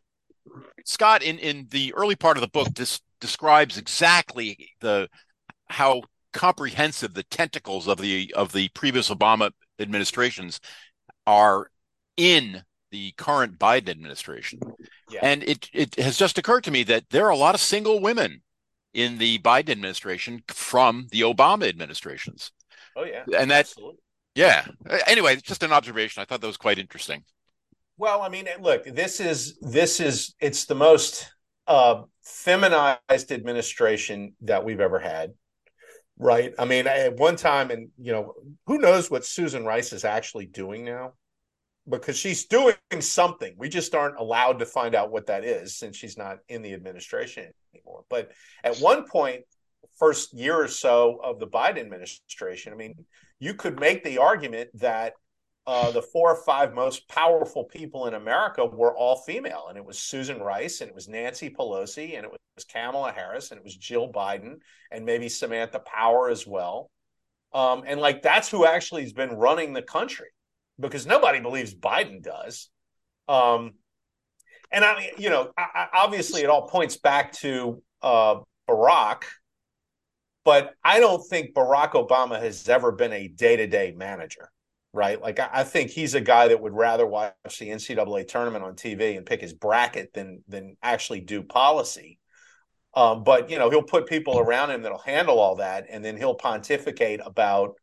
[0.85, 5.09] Scott, in in the early part of the book, this describes exactly the
[5.67, 6.03] how
[6.37, 10.59] comprehensive the tentacles of the of the previous Obama administrations
[11.25, 11.71] are
[12.15, 14.59] in the current Biden administration.
[15.09, 15.21] Yeah.
[15.23, 17.99] And it it has just occurred to me that there are a lot of single
[17.99, 18.43] women
[18.93, 22.51] in the Biden administration from the Obama administrations.
[22.95, 23.23] Oh yeah.
[23.35, 23.99] And that Absolutely.
[24.35, 24.65] yeah.
[25.07, 26.21] Anyway, just an observation.
[26.21, 27.23] I thought that was quite interesting.
[27.97, 31.31] Well, I mean, look, this is this is it's the most
[31.65, 35.33] uh, feminized administration that we've ever had
[36.17, 36.53] right?
[36.57, 38.33] I mean, at one time, and you know,
[38.65, 41.13] who knows what Susan Rice is actually doing now?
[41.89, 43.53] Because she's doing something.
[43.57, 46.73] We just aren't allowed to find out what that is since she's not in the
[46.73, 48.03] administration anymore.
[48.09, 48.31] But
[48.63, 49.43] at one point,
[49.97, 53.05] first year or so of the Biden administration, I mean,
[53.39, 55.13] you could make the argument that
[55.67, 59.83] uh, the four or five most powerful people in America were all female, and it
[59.83, 63.65] was Susan Rice, and it was Nancy Pelosi, and it was Kamala Harris, and it
[63.65, 64.59] was Jill Biden,
[64.91, 66.89] and maybe Samantha Power as well.
[67.53, 70.29] Um, and like that's who actually has been running the country,
[70.79, 72.69] because nobody believes Biden does.
[73.27, 73.73] Um,
[74.71, 78.37] and I mean, you know, I, obviously it all points back to uh,
[78.69, 79.23] Barack,
[80.45, 84.49] but I don't think Barack Obama has ever been a day to day manager
[84.97, 85.21] right?
[85.21, 88.73] Like I, I, think he's a guy that would rather watch the NCAA tournament on
[88.73, 92.19] TV and pick his bracket than than actually do policy.
[92.95, 96.17] Um, but you know, he'll put people around him that'll handle all that, and then
[96.17, 97.75] he'll pontificate about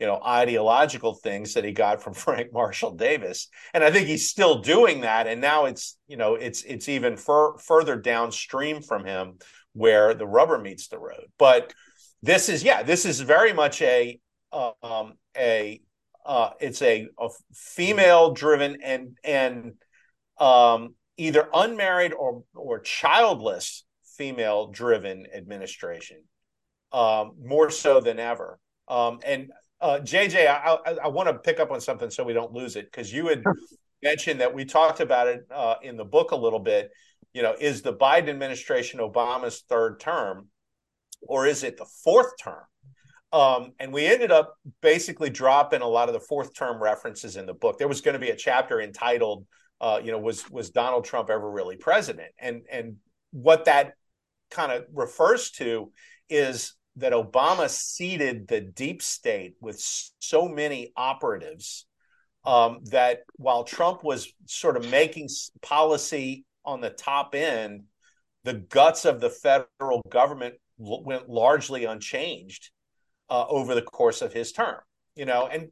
[0.00, 4.28] you know ideological things that he got from Frank Marshall Davis, and I think he's
[4.28, 5.28] still doing that.
[5.28, 9.38] And now it's you know it's it's even fur- further downstream from him
[9.74, 11.26] where the rubber meets the road.
[11.38, 11.72] But
[12.20, 14.18] this is yeah, this is very much a
[14.52, 15.80] um, a
[16.28, 19.72] uh, it's a, a female driven and and
[20.38, 23.84] um, either unmarried or or childless
[24.16, 26.18] female driven administration
[26.92, 28.58] um, more so than ever.
[28.88, 32.32] Um, and uh, jj i, I, I want to pick up on something so we
[32.32, 33.44] don't lose it because you had
[34.02, 36.90] mentioned that we talked about it uh, in the book a little bit.
[37.32, 40.48] You know is the biden administration obama's third term
[41.22, 42.64] or is it the fourth term
[43.32, 47.46] um, and we ended up basically dropping a lot of the fourth term references in
[47.46, 47.78] the book.
[47.78, 49.46] There was going to be a chapter entitled,
[49.80, 52.32] uh, you know, was was Donald Trump ever really president?
[52.38, 52.96] And and
[53.32, 53.92] what that
[54.50, 55.92] kind of refers to
[56.30, 59.78] is that Obama seeded the deep state with
[60.18, 61.86] so many operatives
[62.44, 65.28] um, that while Trump was sort of making
[65.60, 67.84] policy on the top end,
[68.44, 72.70] the guts of the federal government went largely unchanged
[73.30, 74.80] uh, over the course of his term.
[75.14, 75.68] You know, and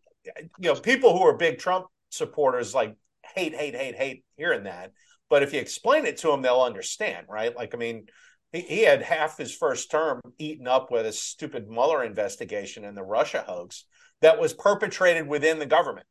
[0.58, 2.96] you know, people who are big Trump supporters like
[3.34, 4.92] hate, hate, hate, hate hearing that.
[5.28, 7.54] But if you explain it to them, they'll understand, right?
[7.54, 8.06] Like, I mean,
[8.52, 12.96] he, he had half his first term eaten up with a stupid Mueller investigation and
[12.96, 13.84] the Russia hoax
[14.22, 16.06] that was perpetrated within the government,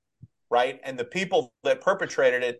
[0.49, 0.79] right?
[0.83, 2.59] And the people that perpetrated it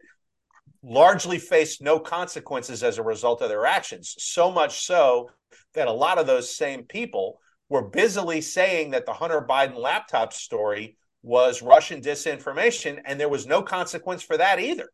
[0.82, 4.16] largely faced no consequences as a result of their actions.
[4.18, 5.30] So much so
[5.74, 10.34] that a lot of those same people were busily saying that the Hunter Biden laptop
[10.34, 14.90] story was Russian disinformation, and there was no consequence for that either.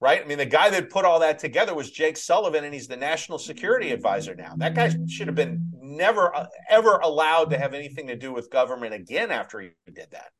[0.00, 0.22] Right?
[0.22, 2.96] I mean, the guy that put all that together was Jake Sullivan, and he's the
[2.96, 4.54] national security advisor now.
[4.56, 8.50] That guy should have been never, uh, ever allowed to have anything to do with
[8.50, 10.30] government again after he did that.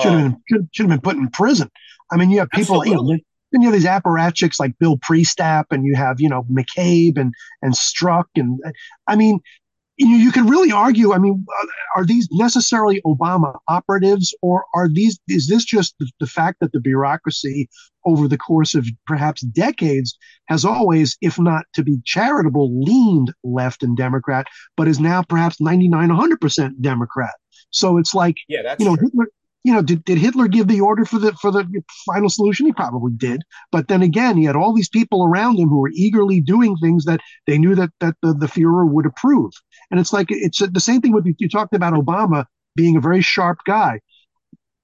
[0.00, 1.68] Should have, um, been, should, have been put in prison.
[2.12, 3.18] I mean, you have people, you know,
[3.52, 7.34] then you have these apparatchiks like Bill Priestap, and you have you know McCabe and
[7.62, 8.60] and Strzok, and
[9.06, 9.40] I mean,
[9.98, 11.12] you, you can really argue.
[11.12, 15.18] I mean, uh, are these necessarily Obama operatives, or are these?
[15.28, 17.68] Is this just the, the fact that the bureaucracy
[18.06, 23.82] over the course of perhaps decades has always, if not to be charitable, leaned left
[23.82, 27.34] and Democrat, but is now perhaps 99, 100% Democrat.
[27.70, 29.08] So it's like, yeah, that's you know, true.
[29.08, 29.26] Hitler,
[29.64, 31.66] you know, did, did Hitler give the order for the for the
[32.06, 32.66] final solution?
[32.66, 33.42] He probably did.
[33.72, 37.04] But then again, he had all these people around him who were eagerly doing things
[37.04, 39.52] that they knew that that the, the Führer would approve.
[39.90, 42.44] And it's like it's the same thing with you talked about Obama
[42.76, 44.00] being a very sharp guy.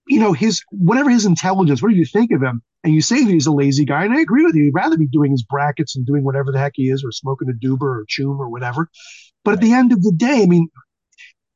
[0.07, 2.63] You know, his whatever his intelligence, what do you think of him?
[2.83, 4.65] And you say that he's a lazy guy, and I agree with you.
[4.65, 7.49] He'd rather be doing his brackets and doing whatever the heck he is, or smoking
[7.49, 8.91] a doober or chum or whatever.
[9.45, 10.69] But at the end of the day, I mean,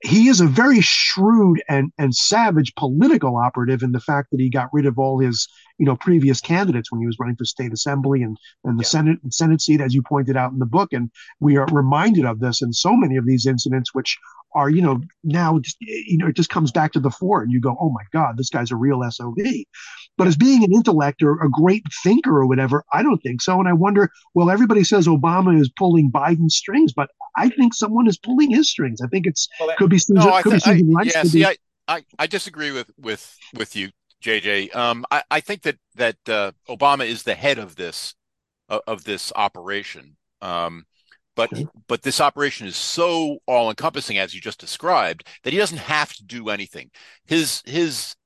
[0.03, 4.49] he is a very shrewd and and savage political operative in the fact that he
[4.49, 7.73] got rid of all his you know previous candidates when he was running for state
[7.73, 8.89] assembly and and the yeah.
[8.89, 10.93] senate senate seat as you pointed out in the book.
[10.93, 14.17] And we are reminded of this in so many of these incidents which
[14.55, 17.53] are you know now just, you know it just comes back to the fore and
[17.53, 19.35] you go oh my god this guy's a real sob
[20.17, 23.59] but as being an intellect or a great thinker or whatever i don't think so.
[23.59, 28.07] And i wonder well everybody says obama is pulling biden's strings but i think someone
[28.07, 29.01] is pulling his strings.
[29.01, 31.57] I think it's well, could be Susan, no, could th- be I, yeah, see, I,
[31.87, 33.91] I, I disagree with with with you
[34.23, 38.15] jj um, I, I think that that uh, obama is the head of this
[38.69, 40.17] uh, of this operation.
[40.41, 40.85] Um,
[41.35, 41.51] but
[41.87, 46.13] but this operation is so all encompassing as you just described that he doesn't have
[46.15, 46.91] to do anything.
[47.27, 48.17] His his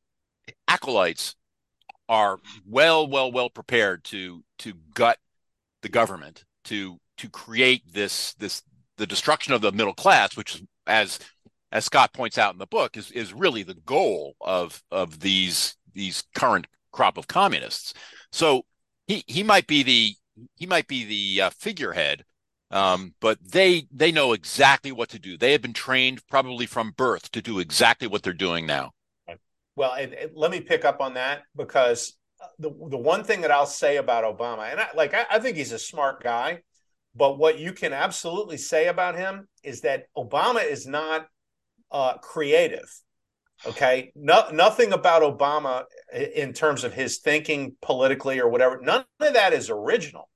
[0.66, 1.34] acolytes
[2.08, 5.18] are well well well prepared to to gut
[5.82, 8.62] the government to to create this this
[8.96, 11.18] the destruction of the middle class which as
[11.70, 15.76] as Scott points out in the book is is really the goal of of these
[15.94, 17.94] these current crop of communists
[18.30, 18.64] so
[19.06, 20.14] he he might be the
[20.56, 22.24] he might be the uh, figurehead
[22.72, 25.36] um, but they they know exactly what to do.
[25.36, 28.92] They have been trained probably from birth to do exactly what they're doing now.
[29.76, 32.16] Well, and, and let me pick up on that because
[32.58, 35.58] the the one thing that I'll say about Obama, and I, like I, I think
[35.58, 36.62] he's a smart guy,
[37.14, 41.26] but what you can absolutely say about him is that Obama is not
[41.90, 42.90] uh, creative.
[43.64, 45.84] Okay, no, nothing about Obama
[46.34, 48.80] in terms of his thinking politically or whatever.
[48.80, 50.28] None of that is original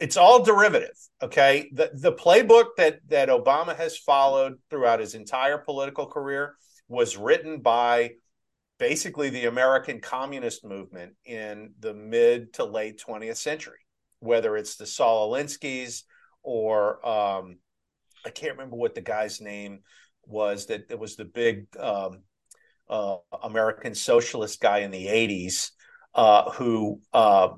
[0.00, 0.96] it's all derivative.
[1.22, 1.70] Okay.
[1.72, 6.56] The the playbook that that Obama has followed throughout his entire political career
[6.88, 8.12] was written by
[8.78, 13.78] basically the American communist movement in the mid to late 20th century,
[14.24, 16.02] whether it's the Saul Alinskys
[16.42, 17.58] or um,
[18.24, 19.80] I can't remember what the guy's name
[20.26, 22.20] was that it was the big um,
[22.88, 25.70] uh, American socialist guy in the 80s
[26.14, 27.48] uh, who uh,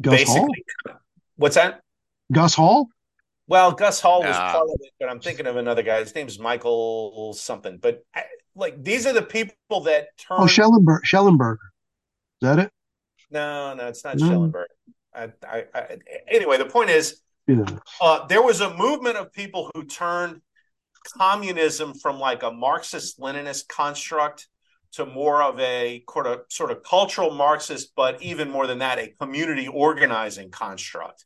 [0.00, 0.96] basically Hall?
[1.36, 1.80] What's that?
[2.32, 2.88] Gus Hall?
[3.46, 5.98] Well, Gus Hall was part of it, but I'm thinking of another guy.
[5.98, 7.78] His name's Michael something.
[7.78, 8.22] But I,
[8.54, 10.38] like these are the people that turn.
[10.38, 11.02] Oh, Schellenberg.
[11.04, 11.56] Shellenberger.
[12.40, 12.70] Is that it?
[13.30, 14.28] No, no, it's not no.
[14.28, 14.68] Schellenberg.
[15.14, 17.64] I, I, I, anyway, the point is, yeah.
[18.00, 20.40] uh, there was a movement of people who turned
[21.16, 24.48] communism from like a Marxist-Leninist construct
[24.92, 28.98] to more of a sort of, sort of cultural Marxist, but even more than that,
[28.98, 31.24] a community organizing construct.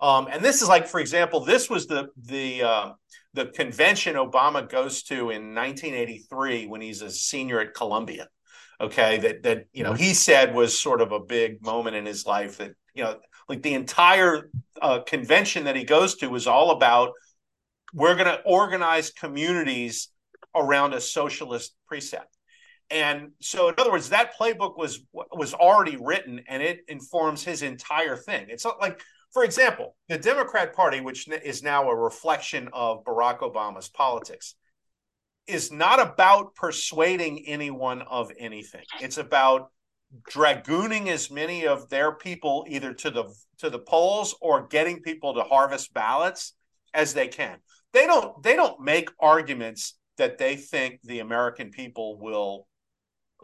[0.00, 2.92] Um, and this is like, for example, this was the the uh,
[3.32, 8.28] the convention Obama goes to in 1983 when he's a senior at Columbia.
[8.80, 12.26] Okay, that that you know he said was sort of a big moment in his
[12.26, 12.58] life.
[12.58, 17.12] That you know, like the entire uh, convention that he goes to is all about
[17.92, 20.08] we're going to organize communities
[20.54, 22.36] around a socialist precept.
[22.90, 27.62] And so, in other words, that playbook was was already written, and it informs his
[27.62, 28.46] entire thing.
[28.48, 29.00] It's not like
[29.34, 34.54] for example, the Democrat Party, which is now a reflection of Barack Obama's politics,
[35.48, 38.84] is not about persuading anyone of anything.
[39.00, 39.72] It's about
[40.30, 43.24] dragooning as many of their people either to the
[43.58, 46.54] to the polls or getting people to harvest ballots
[46.92, 47.58] as they can.
[47.92, 52.66] They don't they don't make arguments that they think the American people will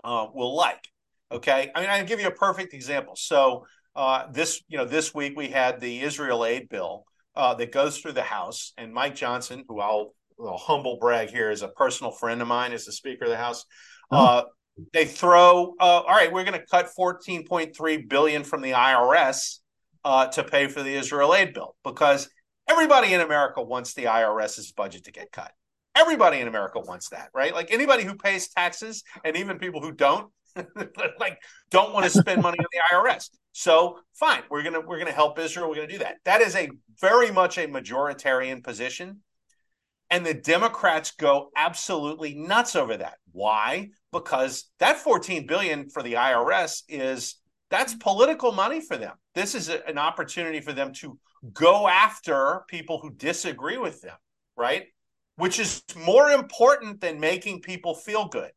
[0.05, 0.89] uh, will like.
[1.33, 3.15] Okay, I mean I'll give you a perfect example.
[3.17, 7.05] So uh, this you know this week we had the Israel aid bill
[7.37, 11.51] uh, that goes through the House, and Mike Johnson, who I'll, I'll, humble brag here,
[11.51, 13.65] is a personal friend of mine, is the Speaker of the House.
[14.11, 14.45] Oh.
[14.93, 19.59] They throw, uh, all right, we're going to cut 14.3 billion from the IRS
[20.05, 22.29] uh, to pay for the Israel aid bill because
[22.69, 25.53] everybody in America wants the IRS's budget to get cut.
[25.95, 27.53] Everybody in America wants that, right?
[27.53, 30.31] Like anybody who pays taxes and even people who don't,
[31.19, 31.39] like
[31.71, 33.31] don't want to spend money on the IRS.
[33.53, 35.69] So fine, we're gonna we're gonna help Israel.
[35.69, 36.17] We're gonna do that.
[36.25, 36.69] That is a
[37.01, 39.21] very much a majoritarian position,
[40.09, 43.15] and the Democrats go absolutely nuts over that.
[43.33, 43.91] Why?
[44.13, 47.37] Because that 14 billion for the IRS is
[47.71, 49.15] that's political money for them.
[49.35, 51.19] This is a, an opportunity for them to
[51.53, 54.17] go after people who disagree with them,
[54.57, 54.87] right?
[55.37, 58.51] Which is more important than making people feel good,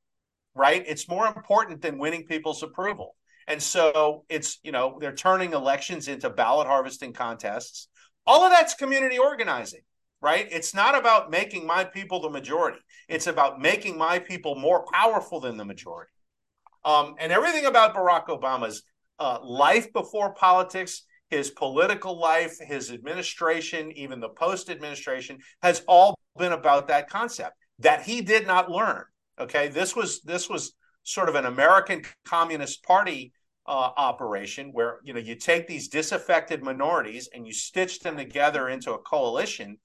[0.56, 0.84] right?
[0.86, 3.16] It's more important than winning people's approval.
[3.48, 7.88] And so it's, you know, they're turning elections into ballot harvesting contests.
[8.26, 9.82] All of that's community organizing,
[10.24, 10.48] right?
[10.50, 12.80] It's not about making my people the majority.
[13.10, 16.12] It's about making my people more powerful than the majority.
[16.86, 18.84] Um, and everything about Barack Obama's
[19.20, 26.18] uh, life before politics, his political life, his administration, even the post administration, has all
[26.38, 27.56] been about that concept.
[27.80, 29.04] that he did not learn.
[29.40, 33.34] Okay, this was this was sort of an American Communist Party
[33.66, 38.70] uh, operation where you know you take these disaffected minorities and you stitch them together
[38.70, 39.78] into a coalition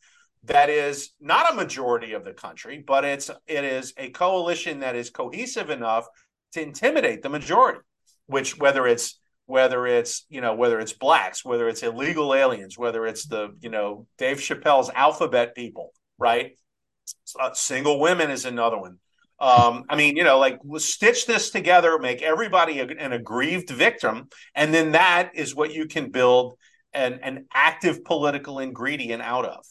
[0.49, 4.97] that is not a majority of the country, but it's it is a coalition that
[4.97, 6.07] is cohesive enough
[6.53, 7.81] to intimidate the majority.
[8.27, 13.07] Which whether it's whether it's you know whether it's blacks, whether it's illegal aliens, whether
[13.07, 16.53] it's the you know Dave Chappelle's alphabet people, right?
[17.41, 18.99] Uh, single women is another one.
[19.41, 24.75] Um, I mean, you know, like stitch this together, make everybody an aggrieved victim, and
[24.75, 26.55] then that is what you can build
[26.93, 29.65] an, an active political ingredient out of.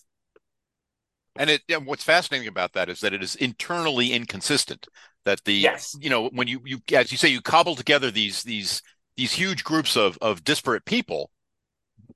[1.38, 4.88] And it, what's fascinating about that is that it is internally inconsistent.
[5.26, 5.96] That the yes.
[6.00, 8.82] you know when you you as you say you cobble together these these
[9.18, 11.32] these huge groups of of disparate people,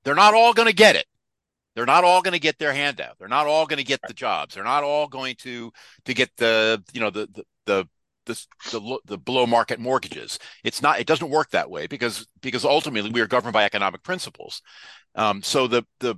[0.04, 1.06] they're not all going to get it.
[1.74, 3.16] They're not all going to get their handout.
[3.18, 4.54] They're not all going to get the jobs.
[4.54, 5.72] They're not all going to
[6.04, 7.88] to get the you know the the the
[8.24, 10.38] the, the, the below market mortgages.
[10.64, 11.00] It's not.
[11.00, 14.62] It doesn't work that way because because ultimately we are governed by economic principles.
[15.14, 16.16] Um, so the the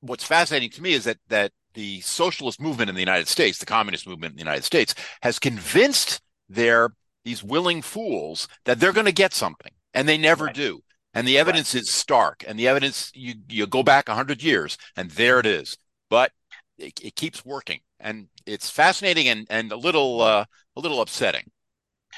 [0.00, 3.66] what's fascinating to me is that that the socialist movement in the United States, the
[3.66, 6.90] communist movement in the United States, has convinced their
[7.24, 10.54] these willing fools that they're going to get something, and they never right.
[10.54, 10.82] do.
[11.12, 11.82] And the evidence right.
[11.82, 12.44] is stark.
[12.46, 15.76] And the evidence you you go back hundred years, and there it is.
[16.08, 16.32] But
[16.78, 20.44] it, it, keeps working, and it's fascinating and and a little uh,
[20.76, 21.50] a little upsetting.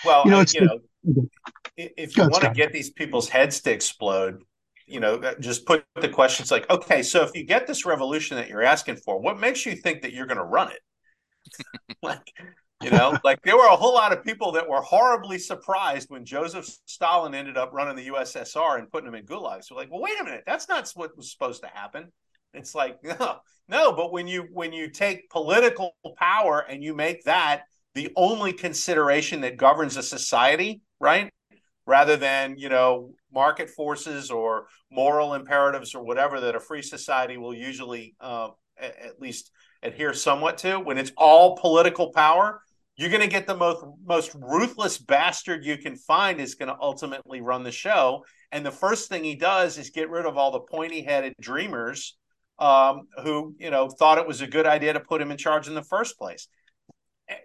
[0.04, 1.28] Well, you know, you know
[1.76, 4.42] if you want to get these people's heads to explode,
[4.92, 8.48] you know, just put the questions like, okay, so if you get this revolution that
[8.48, 10.80] you're asking for, what makes you think that you're going to run it?
[12.02, 12.32] like,
[12.82, 16.24] you know, like there were a whole lot of people that were horribly surprised when
[16.24, 19.64] Joseph Stalin ended up running the USSR and putting them in gulags.
[19.64, 22.12] So like, well, wait a minute, that's not what was supposed to happen.
[22.54, 23.38] It's like, no,
[23.68, 27.62] no, but when you when you take political power and you make that
[27.94, 31.31] the only consideration that governs a society, right?
[31.86, 37.36] Rather than, you know, market forces or moral imperatives or whatever that a free society
[37.36, 39.50] will usually uh, at least
[39.82, 40.78] adhere somewhat to.
[40.78, 42.62] When it's all political power
[42.96, 46.76] you're going to get the most most ruthless bastard you can find is going to
[46.80, 48.24] ultimately run the show.
[48.50, 52.16] And the first thing he does is get rid of all the pointy-headed dreamers
[52.58, 55.68] um, who you know thought it was a good idea to put him in charge
[55.68, 56.48] in the first place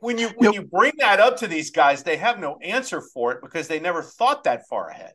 [0.02, 3.32] when you when you bring that up to these guys they have no answer for
[3.32, 5.14] it because they never thought that far ahead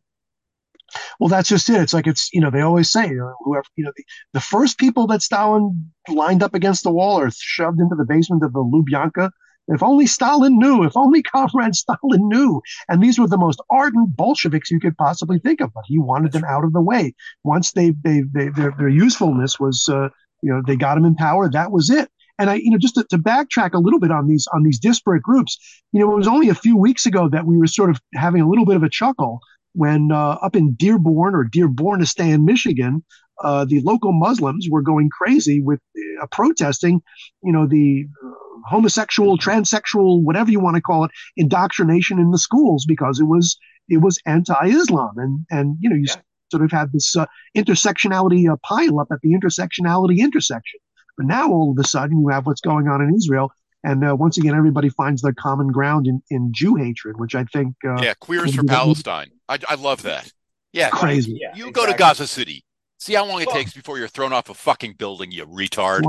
[1.19, 1.81] well, that's just it.
[1.81, 4.05] It's like it's you know they always say uh, whoever you know the,
[4.35, 8.45] the first people that Stalin lined up against the wall or shoved into the basement
[8.45, 9.31] of the Lubyanka
[9.69, 12.61] if only Stalin knew, if only Comrade Stalin knew.
[12.89, 16.33] And these were the most ardent Bolsheviks you could possibly think of, but he wanted
[16.33, 17.15] them out of the way.
[17.45, 20.09] Once they, they, they their, their usefulness was, uh,
[20.43, 22.11] you know, they got him in power, that was it.
[22.39, 24.79] And I, you know, just to, to, backtrack a little bit on these on these
[24.79, 25.59] disparate groups,
[25.93, 28.41] you know, it was only a few weeks ago that we were sort of having
[28.41, 29.41] a little bit of a chuckle
[29.75, 33.05] when uh, up in Dearborn or Dearbornistan, Michigan,
[33.43, 35.81] uh, the local Muslims were going crazy with
[36.21, 37.01] uh, protesting,
[37.43, 38.31] you know, the uh,
[38.69, 43.57] homosexual, transsexual, whatever you want to call it, indoctrination in the schools because it was
[43.89, 46.17] it was anti-Islam, and and you know you yeah.
[46.51, 47.27] sort of had this uh,
[47.57, 50.79] intersectionality uh, pile up at the intersectionality intersection.
[51.23, 53.53] But now all of a sudden you have what's going on in Israel,
[53.85, 57.45] and uh, once again everybody finds their common ground in, in Jew hatred, which I
[57.45, 59.31] think uh, yeah, queers for Palestine.
[59.49, 60.33] I, I love that.
[60.73, 61.39] Yeah, crazy.
[61.41, 61.73] Yeah, you exactly.
[61.73, 62.65] go to Gaza City.
[62.99, 66.03] See how long it well, takes before you're thrown off a fucking building, you retard.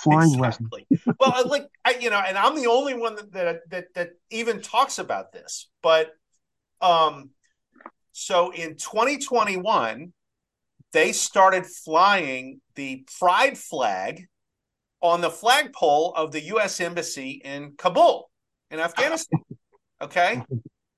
[0.00, 0.86] Flying exactly.
[1.18, 4.62] well, like I, you know, and I'm the only one that, that that that even
[4.62, 5.68] talks about this.
[5.82, 6.12] But
[6.80, 7.30] um,
[8.12, 10.12] so in 2021,
[10.92, 14.28] they started flying the pride flag
[15.02, 16.80] on the flagpole of the U.S.
[16.80, 18.30] embassy in Kabul,
[18.70, 19.40] in Afghanistan.
[20.00, 20.42] Okay,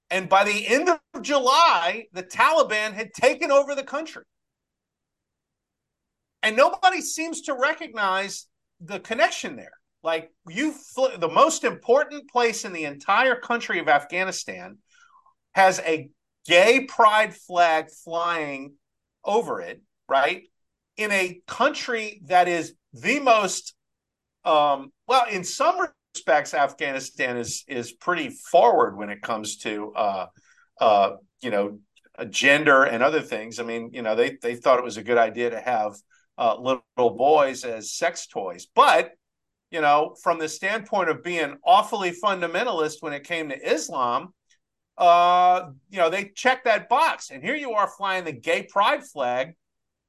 [0.08, 4.24] and by the end of July, the Taliban had taken over the country
[6.44, 8.46] and nobody seems to recognize
[8.78, 9.72] the connection there.
[10.02, 14.76] Like you, fl- the most important place in the entire country of Afghanistan
[15.54, 16.10] has a
[16.46, 18.74] gay pride flag flying
[19.24, 20.42] over it, right?
[20.98, 23.74] In a country that is the most,
[24.44, 25.76] um, well, in some
[26.14, 30.26] respects, Afghanistan is is pretty forward when it comes to, uh,
[30.80, 31.10] uh,
[31.42, 31.78] you know,
[32.30, 33.58] gender and other things.
[33.58, 35.94] I mean, you know, they they thought it was a good idea to have
[36.38, 38.66] uh, little boys as sex toys.
[38.74, 39.12] But,
[39.70, 44.32] you know, from the standpoint of being awfully fundamentalist when it came to Islam,
[44.98, 47.30] uh, you know, they checked that box.
[47.30, 49.54] And here you are flying the gay pride flag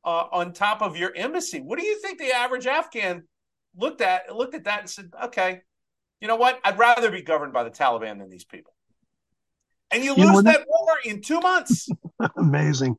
[0.03, 1.59] uh, on top of your embassy.
[1.59, 3.23] What do you think the average Afghan
[3.77, 5.61] looked at looked at that and said, okay,
[6.21, 6.59] you know what?
[6.63, 8.73] I'd rather be governed by the Taliban than these people.
[9.91, 11.87] And you, you lose that war in two months.
[12.37, 12.97] Amazing.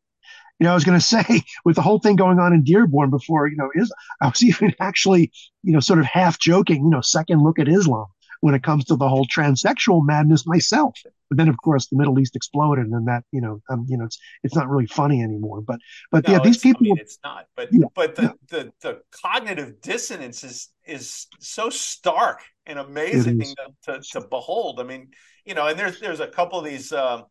[0.58, 3.10] You know, I was going to say with the whole thing going on in Dearborn
[3.10, 6.90] before, you know, is I was even actually, you know, sort of half joking, you
[6.90, 8.06] know, second look at Islam
[8.40, 10.98] when it comes to the whole transsexual madness myself.
[11.28, 14.04] But then, of course, the Middle East exploded, and that you know, um, you know,
[14.04, 15.60] it's it's not really funny anymore.
[15.60, 16.82] But but no, yeah, these people.
[16.82, 17.46] I mean, it's not.
[17.56, 18.32] But yeah, but the, yeah.
[18.50, 24.80] the the cognitive dissonance is is so stark and amazing to, to, to behold.
[24.80, 25.08] I mean,
[25.44, 26.92] you know, and there's there's a couple of these.
[26.92, 27.24] Um,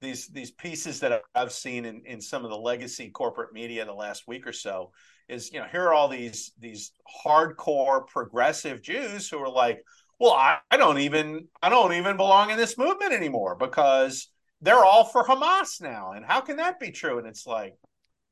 [0.00, 3.86] these these pieces that I've seen in, in some of the legacy corporate media in
[3.86, 4.92] the last week or so
[5.28, 6.92] is you know here are all these these
[7.24, 9.82] hardcore progressive Jews who are like,
[10.20, 14.28] well, I, I don't even I don't even belong in this movement anymore because
[14.60, 16.12] they're all for Hamas now.
[16.12, 17.18] And how can that be true?
[17.18, 17.74] And it's like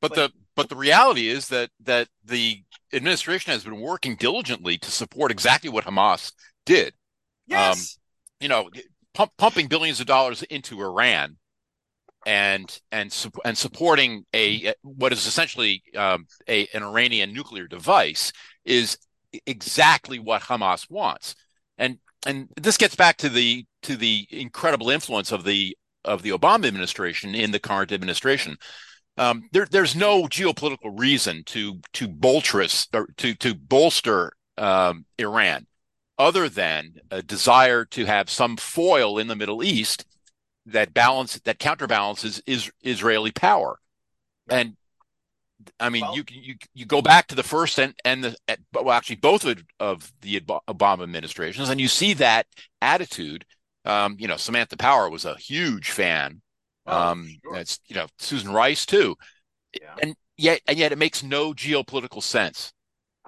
[0.00, 2.62] but like, the but the reality is that that the
[2.92, 6.32] administration has been working diligently to support exactly what Hamas
[6.66, 6.92] did.
[7.46, 7.96] Yes.
[7.96, 8.02] Um,
[8.40, 8.70] you know,
[9.14, 11.38] pump, pumping billions of dollars into Iran
[12.26, 13.16] and and
[13.46, 18.30] and supporting a what is essentially um, a an Iranian nuclear device
[18.66, 18.98] is
[19.46, 21.34] exactly what Hamas wants
[21.78, 26.30] and and this gets back to the to the incredible influence of the of the
[26.30, 28.56] Obama administration in the current administration.
[29.16, 35.66] Um, there, there's no geopolitical reason to to boltrus or to to bolster um, Iran,
[36.18, 40.04] other than a desire to have some foil in the Middle East
[40.66, 43.78] that balance that counterbalances is Israeli power,
[44.48, 44.76] and
[45.80, 48.36] I mean, well, you you you go back to the first and and the
[48.72, 52.46] well, actually both of, of the Obama administrations, and you see that
[52.80, 53.44] attitude.
[53.84, 56.42] Um, you know, Samantha Power was a huge fan.
[56.86, 57.56] Oh, um, sure.
[57.56, 59.16] it's you know Susan Rice too,
[59.80, 59.94] yeah.
[60.02, 62.72] and yet and yet it makes no geopolitical sense.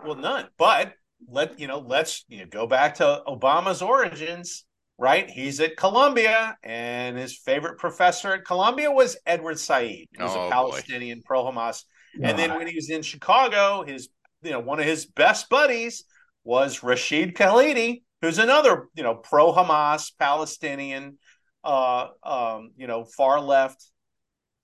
[0.05, 0.49] Well, none.
[0.57, 0.95] But
[1.28, 4.64] let you know, let's you know, go back to Obama's origins.
[4.99, 10.37] Right, he's at Columbia, and his favorite professor at Columbia was Edward Said, who was
[10.37, 11.22] oh, a Palestinian
[12.22, 14.08] and then when he was in Chicago, his
[14.42, 16.04] you know one of his best buddies
[16.44, 21.18] was Rashid Khalidi, who's another you know pro Hamas Palestinian,
[21.64, 23.84] uh, um, you know far left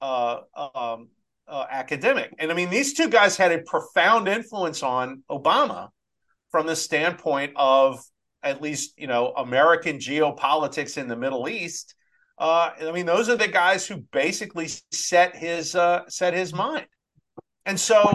[0.00, 1.08] uh, um,
[1.48, 2.32] uh, academic.
[2.38, 5.88] And I mean, these two guys had a profound influence on Obama
[6.50, 8.02] from the standpoint of
[8.42, 11.94] at least you know American geopolitics in the Middle East.
[12.38, 16.86] Uh, I mean, those are the guys who basically set his uh, set his mind.
[17.66, 18.12] And so,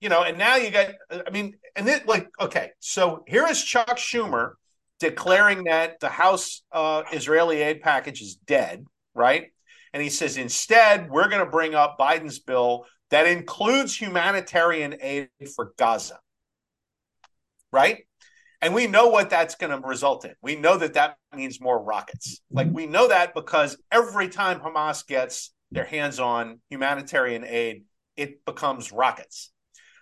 [0.00, 3.62] you know, and now you got, I mean, and then like, okay, so here is
[3.62, 4.52] Chuck Schumer
[4.98, 8.84] declaring that the House uh, Israeli aid package is dead,
[9.14, 9.52] right?
[9.92, 15.28] And he says, instead, we're going to bring up Biden's bill that includes humanitarian aid
[15.54, 16.18] for Gaza,
[17.72, 18.04] right?
[18.60, 20.34] And we know what that's going to result in.
[20.42, 22.40] We know that that means more rockets.
[22.50, 27.84] Like we know that because every time Hamas gets their hands on humanitarian aid,
[28.16, 29.52] it becomes rockets.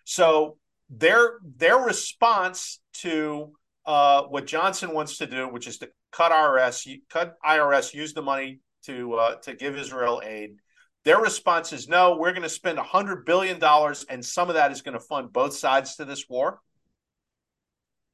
[0.04, 0.58] So
[0.90, 3.52] their their response to
[3.86, 8.22] uh, what Johnson wants to do, which is to cut IRS, cut IRS, use the
[8.22, 10.56] money to uh, to give Israel aid.
[11.04, 12.16] Their response is no.
[12.16, 15.32] We're going to spend hundred billion dollars, and some of that is going to fund
[15.32, 16.60] both sides to this war.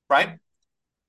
[0.08, 0.38] Right?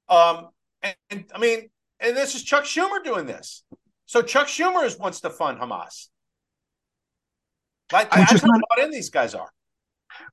[0.09, 0.49] Um,
[0.83, 1.69] and, and I mean,
[1.99, 3.63] and this is Chuck Schumer doing this.
[4.05, 6.07] So Chuck Schumer is, wants to fund Hamas.
[7.93, 9.49] I, I, that's how bought in these guys are.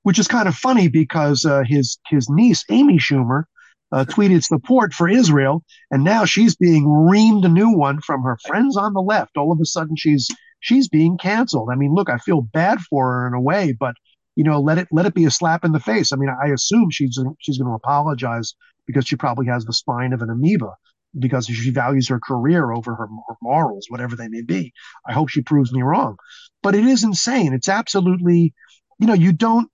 [0.03, 3.45] Which is kind of funny because uh, his his niece Amy Schumer
[3.93, 8.39] uh, tweeted support for Israel, and now she's being reamed a new one from her
[8.47, 9.37] friends on the left.
[9.37, 10.29] All of a sudden, she's
[10.61, 11.71] she's being canceled.
[11.73, 13.95] I mean, look, I feel bad for her in a way, but
[14.37, 16.13] you know, let it let it be a slap in the face.
[16.13, 18.55] I mean, I assume she's she's going to apologize
[18.87, 20.75] because she probably has the spine of an amoeba
[21.19, 24.73] because she values her career over her, her morals, whatever they may be.
[25.07, 26.17] I hope she proves me wrong.
[26.63, 27.53] But it is insane.
[27.53, 28.55] It's absolutely,
[28.99, 29.71] you know, you don't,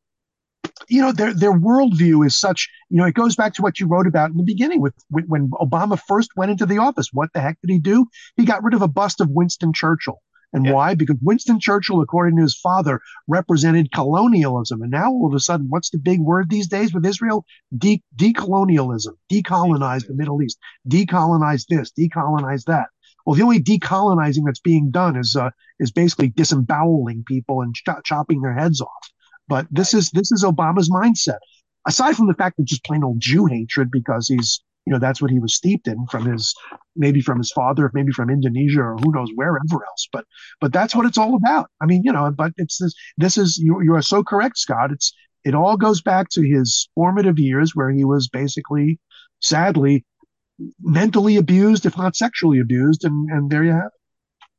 [0.89, 3.87] you know, their their worldview is such, you know, it goes back to what you
[3.87, 7.09] wrote about in the beginning with, with when Obama first went into the office.
[7.12, 8.07] What the heck did he do?
[8.37, 10.20] He got rid of a bust of Winston Churchill.
[10.55, 10.73] And yeah.
[10.73, 10.95] why?
[10.95, 14.83] Because Winston Churchill, according to his father, represented colonialism.
[14.83, 17.45] And now all of a sudden, what's the big word these days with Israel?
[17.77, 22.87] De- decolonialism, decolonize the Middle East, decolonize this, decolonize that.
[23.27, 25.51] Well, the only decolonizing that's being done is uh,
[25.81, 29.11] is basically disemboweling people and ch- chopping their heads off.
[29.49, 31.39] But this is this is Obama's mindset.
[31.87, 35.20] Aside from the fact that just plain old Jew hatred because he's you know that's
[35.22, 36.55] what he was steeped in from his
[36.97, 40.24] maybe from his father maybe from indonesia or who knows wherever else but
[40.61, 43.59] but that's what it's all about i mean you know but it's this this is
[43.59, 45.12] you, you are so correct scott it's
[45.45, 48.99] it all goes back to his formative years where he was basically
[49.41, 50.05] sadly
[50.80, 53.93] mentally abused, if not sexually abused, and and there you have it.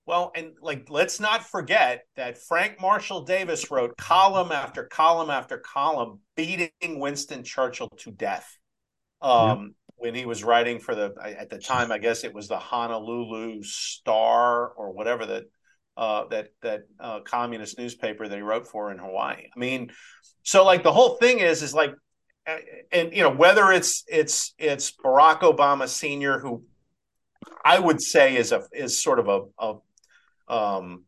[0.05, 5.57] Well, and like, let's not forget that Frank Marshall Davis wrote column after column after
[5.57, 8.55] column beating Winston Churchill to death.
[9.21, 12.58] Um, When he was writing for the, at the time, I guess it was the
[12.58, 15.43] Honolulu Star or whatever that,
[15.96, 19.48] uh, that, that uh, communist newspaper that he wrote for in Hawaii.
[19.56, 19.91] I mean,
[20.43, 21.93] so like the whole thing is, is like,
[22.91, 26.64] and you know, whether it's, it's, it's Barack Obama Sr., who
[27.64, 29.76] I would say is a, is sort of a, a
[30.48, 31.06] um,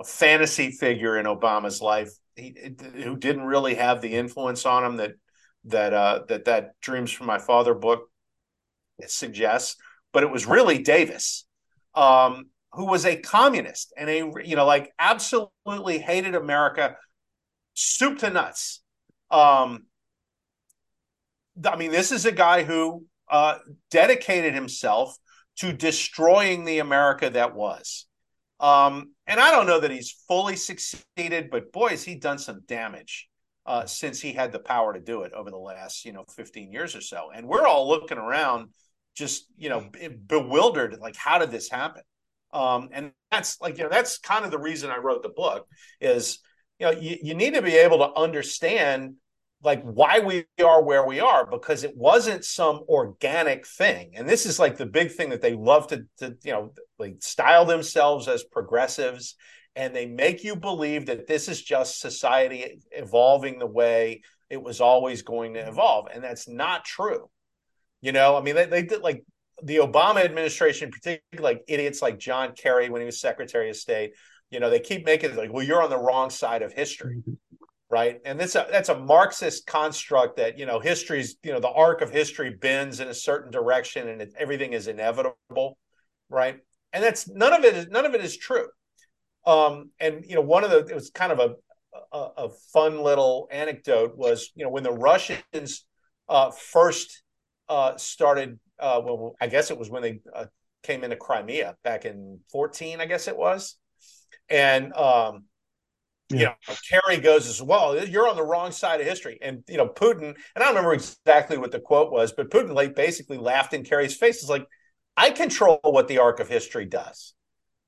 [0.00, 2.54] a fantasy figure in Obama's life he,
[3.02, 5.12] who didn't really have the influence on him that
[5.64, 8.08] that uh, that that Dreams from My Father book
[9.06, 9.76] suggests.
[10.12, 11.46] But it was really Davis,
[11.94, 16.96] um, who was a communist and a you know like absolutely hated America,
[17.74, 18.82] soup to nuts.
[19.30, 19.84] Um,
[21.64, 23.58] I mean, this is a guy who uh,
[23.90, 25.16] dedicated himself
[25.56, 28.06] to destroying the America that was.
[28.60, 32.62] Um, and I don't know that he's fully succeeded, but boy, has he done some
[32.66, 33.27] damage
[33.68, 36.72] uh, since he had the power to do it over the last, you know, 15
[36.72, 37.30] years or so.
[37.34, 38.70] And we're all looking around
[39.14, 39.90] just, you know,
[40.26, 42.00] bewildered, like, how did this happen?
[42.50, 45.66] Um, and that's like, you know, that's kind of the reason I wrote the book
[46.00, 46.38] is,
[46.78, 49.16] you know, you, you need to be able to understand
[49.62, 54.46] like why we are where we are because it wasn't some organic thing and this
[54.46, 58.28] is like the big thing that they love to, to you know like style themselves
[58.28, 59.34] as progressives
[59.78, 64.80] and they make you believe that this is just society evolving the way it was
[64.80, 67.30] always going to evolve and that's not true
[68.00, 69.24] you know i mean they, they did like
[69.62, 74.12] the obama administration particularly like idiots like john kerry when he was secretary of state
[74.50, 77.16] you know they keep making it like well you're on the wrong side of history
[77.16, 77.32] mm-hmm
[77.90, 78.20] right?
[78.24, 82.02] And that's a that's a Marxist construct that you know history's you know the arc
[82.02, 85.78] of history bends in a certain direction and it, everything is inevitable,
[86.28, 86.58] right?
[86.92, 88.66] And that's none of it is none of it is true.
[89.48, 91.54] Um, and you know one of the it was kind of a
[92.12, 95.86] a, a fun little anecdote was you know when the Russians
[96.28, 97.22] uh, first
[97.68, 100.46] uh, started uh, well I guess it was when they uh,
[100.82, 103.76] came into Crimea back in 14 I guess it was
[104.50, 105.44] and um,
[106.30, 106.38] yeah.
[106.38, 108.04] you know, Kerry goes as well.
[108.04, 110.22] You're on the wrong side of history, and you know, Putin.
[110.22, 113.84] And I don't remember exactly what the quote was, but Putin like basically laughed in
[113.84, 114.36] Kerry's face.
[114.36, 114.66] It's like,
[115.16, 117.34] I control what the arc of history does,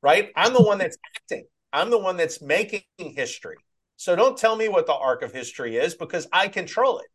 [0.02, 0.30] right?
[0.36, 1.46] I'm the one that's acting.
[1.72, 3.56] I'm the one that's making history.
[3.96, 7.08] So don't tell me what the arc of history is because I control it,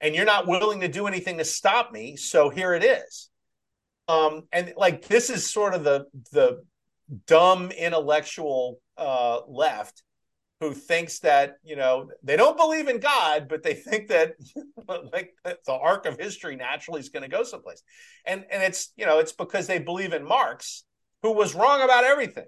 [0.00, 2.16] and you're not willing to do anything to stop me.
[2.16, 3.30] So here it is.
[4.08, 6.62] Um, and like this is sort of the the
[7.26, 10.02] dumb intellectual uh, left
[10.60, 14.34] who thinks that you know they don't believe in God, but they think that
[15.12, 17.82] like the arc of history naturally is going to go someplace,
[18.24, 20.84] and and it's you know it's because they believe in Marx,
[21.22, 22.46] who was wrong about everything.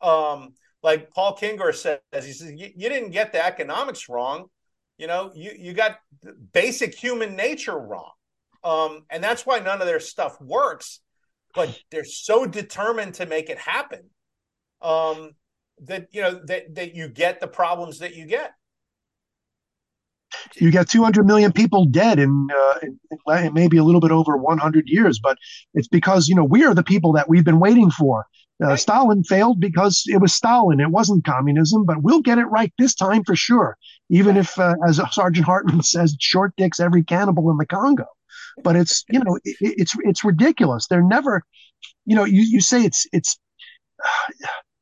[0.00, 4.46] Um, like Paul Kengor says, he says you didn't get the economics wrong,
[4.98, 5.98] you know you you got
[6.52, 8.12] basic human nature wrong,
[8.62, 11.00] um, and that's why none of their stuff works.
[11.54, 14.10] But they're so determined to make it happen.
[14.82, 15.30] Um,
[15.82, 18.52] that you know that that you get the problems that you get.
[20.56, 24.88] You got 200 million people dead in, uh, in maybe a little bit over 100
[24.88, 25.38] years, but
[25.74, 28.26] it's because you know we are the people that we've been waiting for.
[28.62, 28.78] Uh, right.
[28.78, 31.84] Stalin failed because it was Stalin; it wasn't communism.
[31.84, 33.76] But we'll get it right this time for sure.
[34.10, 38.06] Even if, uh, as Sergeant Hartman says, short dicks every cannibal in the Congo.
[38.62, 40.86] But it's you know it, it's it's ridiculous.
[40.86, 41.42] They're never,
[42.06, 43.38] you know, you you say it's it's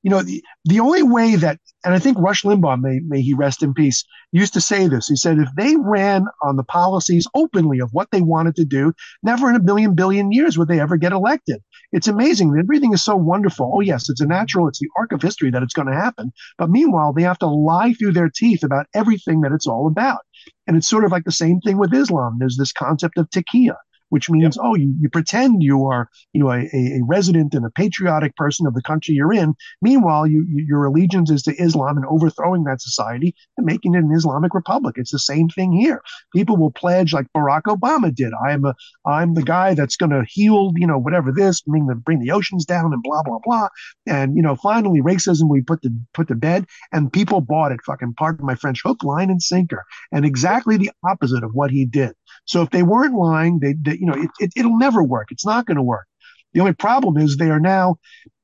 [0.03, 3.35] you know, the, the only way that, and I think Rush Limbaugh, may, may he
[3.35, 5.07] rest in peace, used to say this.
[5.07, 8.93] He said, if they ran on the policies openly of what they wanted to do,
[9.23, 11.63] never in a billion billion years would they ever get elected.
[11.93, 12.57] It's amazing.
[12.59, 13.71] Everything is so wonderful.
[13.75, 16.33] Oh, yes, it's a natural, it's the arc of history that it's going to happen.
[16.59, 20.21] But meanwhile, they have to lie through their teeth about everything that it's all about.
[20.67, 22.37] And it's sort of like the same thing with Islam.
[22.39, 23.77] There's this concept of taqiyya
[24.13, 24.65] which means, yep.
[24.67, 28.67] oh, you, you pretend you are, you know, a, a resident and a patriotic person
[28.67, 29.55] of the country you're in.
[29.81, 34.05] Meanwhile, you, you, your allegiance is to Islam and overthrowing that society and making it
[34.05, 34.97] an Islamic republic.
[34.99, 36.03] It's the same thing here.
[36.35, 38.33] People will pledge like Barack Obama did.
[38.47, 38.75] I am a,
[39.07, 42.33] I'm the guy that's going to heal, you know, whatever this, bring the, bring the
[42.33, 43.69] oceans down and blah, blah, blah.
[44.07, 47.81] And, you know, finally racism we put to, put to bed and people bought it
[47.87, 49.87] fucking, pardon my French, hook, line and sinker.
[50.13, 52.13] And exactly the opposite of what he did.
[52.45, 55.29] So if they weren't lying, they, they you know, it, it, it'll never work.
[55.31, 56.07] It's not going to work.
[56.53, 57.97] The only problem is they are now,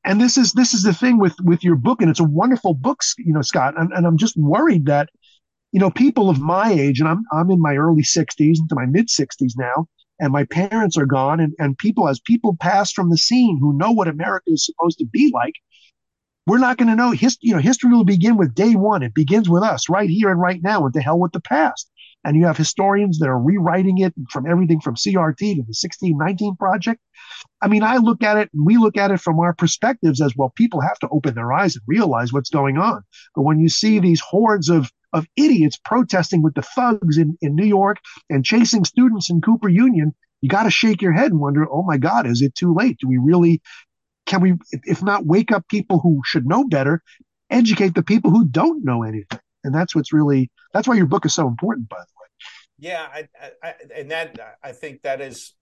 [0.04, 2.74] and this is this is the thing with with your book, and it's a wonderful
[2.74, 3.74] book, you know, Scott.
[3.76, 5.10] And, and I'm just worried that,
[5.72, 8.86] you know, people of my age, and I'm I'm in my early 60s into my
[8.86, 9.86] mid 60s now,
[10.20, 13.76] and my parents are gone and, and people as people pass from the scene who
[13.76, 15.54] know what America is supposed to be like,
[16.46, 19.02] we're not going to know history you know, history will begin with day one.
[19.02, 21.90] It begins with us right here and right now and to hell with the past.
[22.28, 26.56] And you have historians that are rewriting it from everything from CRT to the 1619
[26.56, 27.00] project.
[27.62, 30.36] I mean, I look at it and we look at it from our perspectives as
[30.36, 30.52] well.
[30.54, 33.02] People have to open their eyes and realize what's going on.
[33.34, 37.54] But when you see these hordes of of idiots protesting with the thugs in, in
[37.54, 37.96] New York
[38.28, 41.82] and chasing students in Cooper Union, you got to shake your head and wonder, oh
[41.82, 42.98] my God, is it too late?
[42.98, 43.62] Do we really,
[44.26, 44.52] can we,
[44.84, 47.02] if not wake up people who should know better,
[47.48, 49.40] educate the people who don't know anything?
[49.64, 52.17] And that's what's really, that's why your book is so important, by the way.
[52.78, 53.06] Yeah.
[53.12, 53.28] I,
[53.62, 55.54] I, and that, I think that is,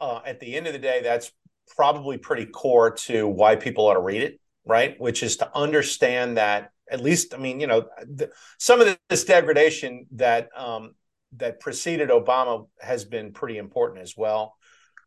[0.00, 1.32] uh, at the end of the day, that's
[1.76, 4.98] probably pretty core to why people ought to read it, right?
[5.00, 9.24] Which is to understand that at least, I mean, you know, the, some of this
[9.24, 10.94] degradation that um,
[11.36, 14.56] that preceded Obama has been pretty important as well.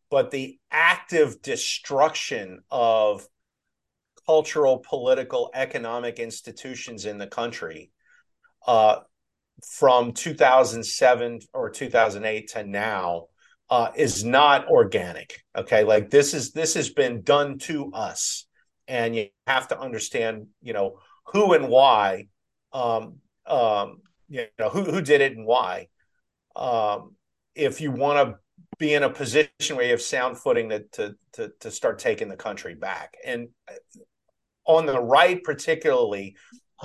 [0.09, 3.27] But the active destruction of
[4.25, 7.91] cultural, political, economic institutions in the country
[8.65, 8.99] uh,
[9.65, 13.27] from 2007 or 2008 to now
[13.69, 15.43] uh, is not organic.
[15.57, 18.45] Okay, like this is this has been done to us,
[18.87, 22.27] and you have to understand, you know, who and why,
[22.71, 25.87] um, um, you know, who who did it and why.
[26.55, 27.15] Um,
[27.55, 28.39] if you want to
[28.77, 32.27] be in a position where you have sound footing to, to to to start taking
[32.27, 33.47] the country back, and
[34.65, 36.35] on the right particularly,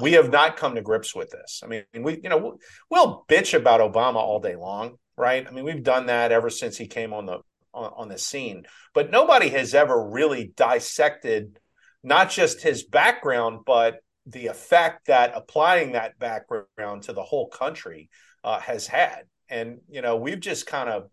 [0.00, 1.62] we have not come to grips with this.
[1.64, 2.58] I mean, we you know
[2.90, 5.46] we'll bitch about Obama all day long, right?
[5.46, 7.38] I mean, we've done that ever since he came on the
[7.74, 8.64] on, on the scene,
[8.94, 11.58] but nobody has ever really dissected
[12.02, 18.08] not just his background, but the effect that applying that background to the whole country
[18.44, 19.22] uh, has had.
[19.48, 21.08] And, you know, we've just kind of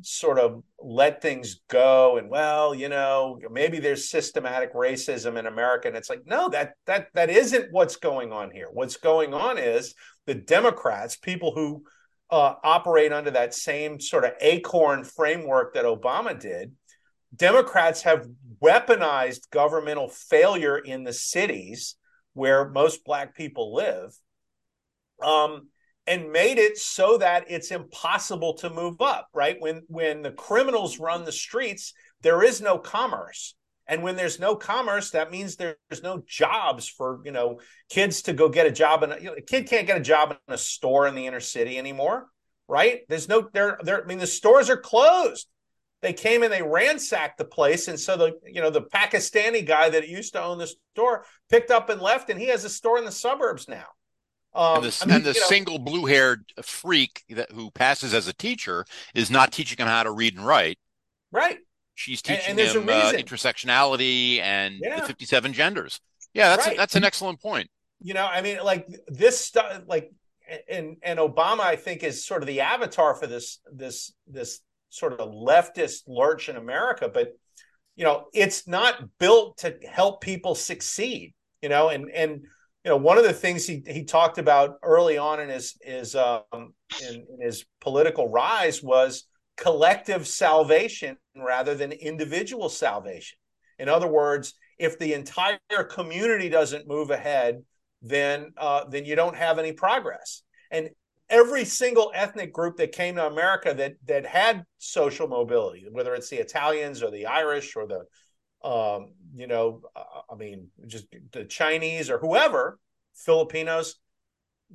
[0.00, 5.88] sort of let things go and well you know maybe there's systematic racism in america.
[5.88, 8.68] And it's like no that that that isn't what's going on here.
[8.72, 9.94] What's going on is
[10.26, 11.84] the democrats people who
[12.30, 16.72] uh, operate under that same sort of acorn framework that obama did
[17.34, 18.28] democrats have
[18.62, 21.96] weaponized governmental failure in the cities
[22.38, 24.16] where most black people live.
[25.20, 25.68] Um,
[26.08, 29.56] and made it so that it's impossible to move up right?
[29.60, 31.92] When when the criminals run the streets
[32.22, 33.54] there is no commerce.
[33.86, 38.32] And when there's no commerce that means there's no jobs for you know kids to
[38.32, 40.54] go get a job in a, you know, a kid can't get a job in
[40.54, 42.28] a store in the inner city anymore
[42.68, 43.00] right?
[43.08, 45.48] There's no there there i mean the stores are closed.
[46.00, 47.88] They came and they ransacked the place.
[47.88, 51.70] And so the you know the pakistani guy that used to own the store picked
[51.70, 53.86] up and left and he has a store in the suburbs now
[54.54, 58.32] um, and the, I mean, and the single blue-haired freak that who passes as a
[58.32, 58.84] teacher
[59.14, 60.78] is not teaching him how to read and write
[61.32, 61.58] right
[61.94, 65.00] she's teaching and, and him uh, intersectionality and yeah.
[65.00, 66.00] the 57 genders
[66.34, 66.74] yeah that's right.
[66.74, 67.68] a, that's an excellent point
[68.00, 70.10] you know i mean like this stuff like
[70.68, 75.20] and and obama i think is sort of the avatar for this this this sort
[75.20, 77.36] of leftist lurch in America, but
[77.96, 81.34] you know, it's not built to help people succeed.
[81.62, 82.46] You know, and and
[82.88, 86.14] you know, one of the things he he talked about early on in his his
[86.16, 86.72] um,
[87.06, 89.24] in, in his political rise was
[89.58, 93.36] collective salvation rather than individual salvation.
[93.78, 95.58] In other words, if the entire
[95.90, 97.62] community doesn't move ahead,
[98.00, 100.42] then uh, then you don't have any progress.
[100.70, 100.88] And
[101.28, 106.30] every single ethnic group that came to America that that had social mobility, whether it's
[106.30, 108.04] the Italians or the Irish or the
[108.62, 112.78] um, you know, I mean, just the Chinese or whoever,
[113.14, 113.96] Filipinos,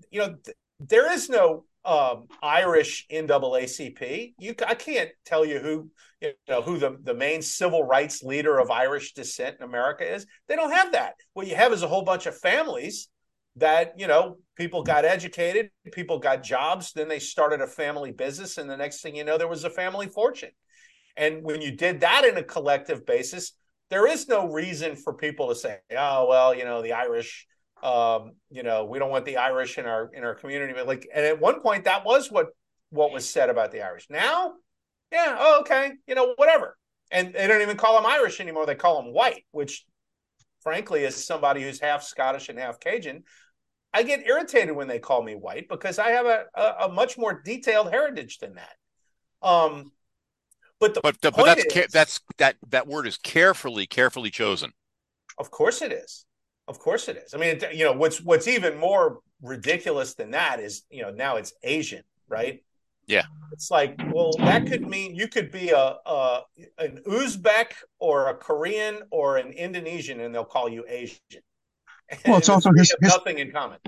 [0.09, 4.33] you know, th- there is no um, Irish NAACP.
[4.37, 5.89] You, I can't tell you who,
[6.21, 10.25] you know, who the, the main civil rights leader of Irish descent in America is.
[10.47, 11.15] They don't have that.
[11.33, 13.09] What you have is a whole bunch of families
[13.55, 18.57] that you know people got educated people got jobs then they started a family business
[18.57, 20.49] and the next thing you know there was a family fortune
[21.15, 23.53] and when you did that in a collective basis
[23.93, 27.45] there is no reason for people to say oh well you know the irish
[27.83, 30.73] um, you know we don't want the irish in our in our community.
[30.73, 32.47] But like and at one point that was what
[32.89, 34.07] what was said about the irish.
[34.09, 34.53] Now
[35.11, 36.75] yeah oh, okay you know whatever.
[37.11, 38.65] And they don't even call them irish anymore.
[38.65, 39.85] They call them white which
[40.61, 43.23] frankly, as somebody who's half Scottish and half Cajun,
[43.93, 47.17] I get irritated when they call me white because I have a, a, a much
[47.17, 49.47] more detailed heritage than that.
[49.47, 49.91] Um,
[50.83, 54.73] but the but, uh, but that's is, that's that that word is carefully carefully chosen.
[55.37, 56.25] Of course it is.
[56.67, 57.33] Of course it is.
[57.33, 61.35] I mean, you know, what's what's even more ridiculous than that is, you know, now
[61.35, 62.63] it's Asian, right?
[63.07, 63.23] Yeah.
[63.51, 66.41] It's like, well, that could mean you could be a, a
[66.77, 71.19] an Uzbek or a Korean or an Indonesian, and they'll call you Asian.
[72.25, 73.79] Well, it's also his, his, nothing in common.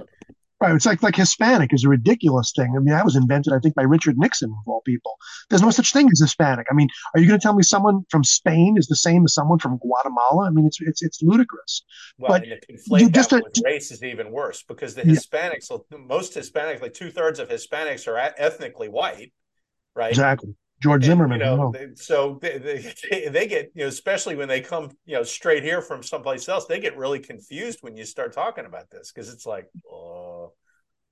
[0.66, 0.76] Right.
[0.76, 2.74] It's like like Hispanic is a ridiculous thing.
[2.76, 5.16] I mean, that was invented, I think, by Richard Nixon of all people.
[5.50, 6.68] There's no such thing as Hispanic.
[6.72, 9.34] I mean, are you going to tell me someone from Spain is the same as
[9.34, 10.48] someone from Guatemala?
[10.48, 11.84] I mean, it's it's it's ludicrous.
[12.18, 15.98] Well, but and conflate that with race is even worse because the Hispanics, yeah.
[15.98, 19.34] most Hispanics, like two thirds of Hispanics are ethnically white,
[19.96, 20.10] right?
[20.10, 20.56] Exactly.
[20.86, 21.40] George and, Zimmerman.
[21.40, 22.58] You know, they, so they,
[23.10, 26.48] they, they get you know, especially when they come you know straight here from someplace
[26.48, 30.54] else, they get really confused when you start talking about this because it's like, oh,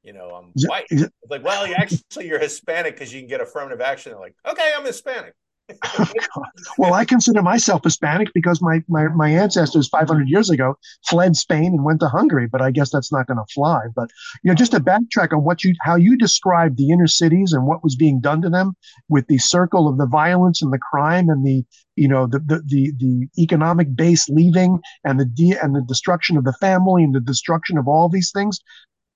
[0.04, 0.86] you know, I'm white.
[0.92, 4.12] It's like, well, you actually you're Hispanic because you can get affirmative action.
[4.12, 5.34] They're like, okay, I'm Hispanic.
[6.78, 10.76] well, I consider myself Hispanic because my, my, my ancestors 500 years ago
[11.08, 13.82] fled Spain and went to Hungary, but I guess that's not going to fly.
[13.96, 14.10] But
[14.44, 17.66] you know, just to backtrack on what you how you described the inner cities and
[17.66, 18.74] what was being done to them
[19.10, 21.64] with the circle of the violence and the crime and the
[21.96, 26.38] you know the the the, the economic base leaving and the de- and the destruction
[26.38, 28.60] of the family and the destruction of all these things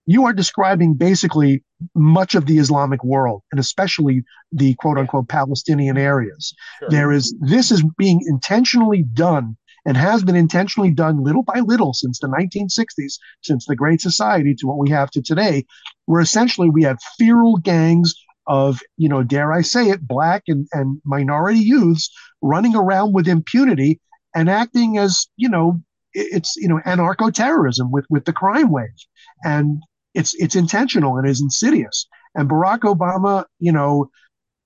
[0.07, 5.97] you are describing basically much of the Islamic world and especially the quote unquote Palestinian
[5.97, 6.55] areas.
[6.79, 6.89] Sure.
[6.89, 11.93] There is, this is being intentionally done and has been intentionally done little by little
[11.93, 15.65] since the 1960s, since the Great Society to what we have to today,
[16.05, 18.15] where essentially we have feral gangs
[18.47, 22.09] of, you know, dare I say it, black and, and minority youths
[22.41, 23.99] running around with impunity
[24.33, 25.81] and acting as, you know,
[26.13, 28.87] it's, you know, anarcho terrorism with, with the crime wave.
[29.43, 29.81] And
[30.13, 32.07] it's it's intentional and is insidious.
[32.35, 34.09] And Barack Obama, you know,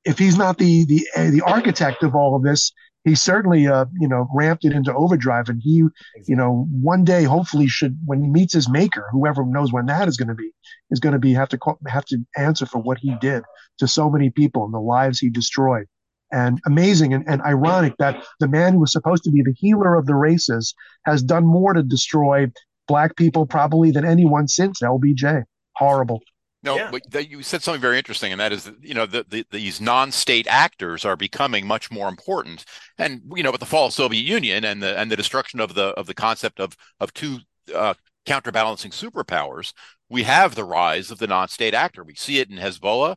[0.06, 2.72] if he's not the the uh, the architect of all of this,
[3.04, 5.50] he certainly uh, you know ramped it into overdrive.
[5.50, 5.84] And he,
[6.28, 10.08] you know, one day hopefully should when he meets his maker, whoever knows when that
[10.08, 10.52] is going to be,
[10.92, 13.44] is going to be have to have to answer for what he did
[13.80, 15.88] to so many people and the lives he destroyed.
[16.34, 19.96] And amazing and, and ironic that the man who was supposed to be the healer
[19.96, 20.74] of the races
[21.06, 22.48] has done more to destroy
[22.88, 25.44] black people probably than anyone since LBJ.
[25.76, 26.22] Horrible.
[26.64, 26.92] No, yeah.
[27.10, 30.46] but you said something very interesting, and that is, you know, the, the, these non-state
[30.48, 32.66] actors are becoming much more important.
[33.00, 35.74] And you know, with the fall of Soviet Union and the and the destruction of
[35.74, 37.40] the of the concept of of two
[37.74, 37.96] uh,
[38.28, 39.74] counterbalancing superpowers,
[40.08, 42.04] we have the rise of the non-state actor.
[42.04, 43.16] We see it in Hezbollah,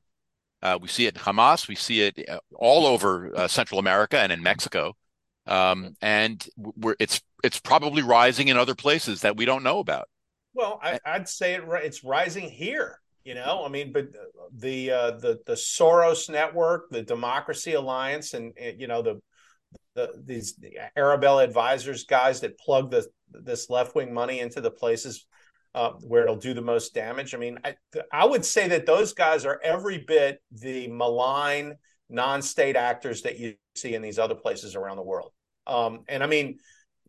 [0.62, 4.18] uh, we see it in Hamas, we see it uh, all over uh, Central America
[4.18, 4.94] and in Mexico
[5.46, 6.46] um, and
[6.98, 10.08] it's it's probably rising in other places that we don't know about.
[10.54, 13.00] Well, I, would say it, it's rising here.
[13.24, 14.08] You know, I mean, but
[14.52, 19.20] the uh, the the Soros network, the Democracy Alliance, and, and you know the
[19.94, 24.70] the these the Arabella advisors guys that plug the this left wing money into the
[24.70, 25.26] places
[25.74, 27.34] uh, where it'll do the most damage.
[27.34, 27.76] I mean, I
[28.12, 31.76] I would say that those guys are every bit the malign
[32.10, 35.32] non-state actors that you see in these other places around the world.
[35.66, 36.58] Um, and I mean,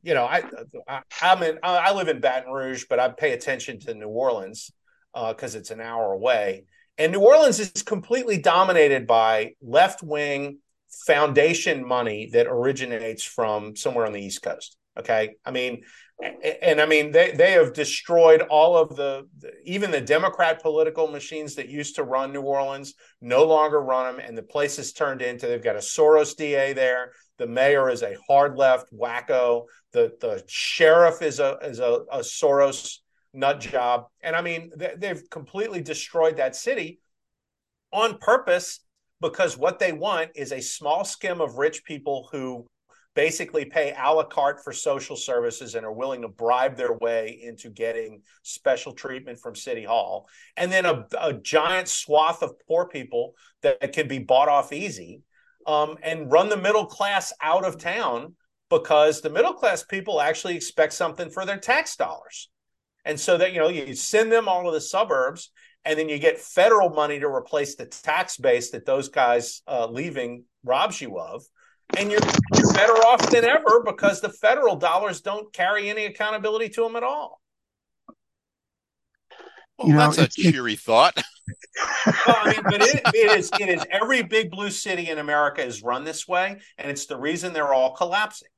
[0.03, 0.43] you know, I,
[0.87, 4.71] I am in I live in Baton Rouge, but I pay attention to New Orleans
[5.13, 6.65] because uh, it's an hour away.
[6.97, 10.59] And New Orleans is completely dominated by left wing
[11.05, 14.77] foundation money that originates from somewhere on the East Coast.
[14.97, 15.83] Okay, I mean,
[16.21, 19.27] and I mean they they have destroyed all of the
[19.63, 24.25] even the Democrat political machines that used to run New Orleans no longer run them,
[24.25, 27.11] and the place is turned into they've got a Soros DA there.
[27.37, 29.65] The mayor is a hard left wacko.
[29.91, 32.99] The the sheriff is a is a, a Soros
[33.33, 36.99] nut job, and I mean they, they've completely destroyed that city
[37.91, 38.79] on purpose
[39.21, 42.65] because what they want is a small skim of rich people who
[43.15, 47.39] basically pay a la carte for social services and are willing to bribe their way
[47.41, 50.27] into getting special treatment from City Hall.
[50.57, 55.21] And then a, a giant swath of poor people that can be bought off easy
[55.65, 58.35] um, and run the middle class out of town
[58.69, 62.49] because the middle class people actually expect something for their tax dollars.
[63.05, 65.51] And so that, you know, you send them all to the suburbs
[65.85, 69.87] and then you get federal money to replace the tax base that those guys uh,
[69.87, 71.43] leaving robs you of
[71.97, 72.21] and you're
[72.55, 76.95] you're better off than ever because the federal dollars don't carry any accountability to them
[76.95, 77.41] at all.
[79.77, 81.21] Well, you know, that's a cheery it, thought.
[82.05, 85.63] well, I mean, but it, it is it is every big blue city in America
[85.63, 88.49] is run this way, and it's the reason they're all collapsing,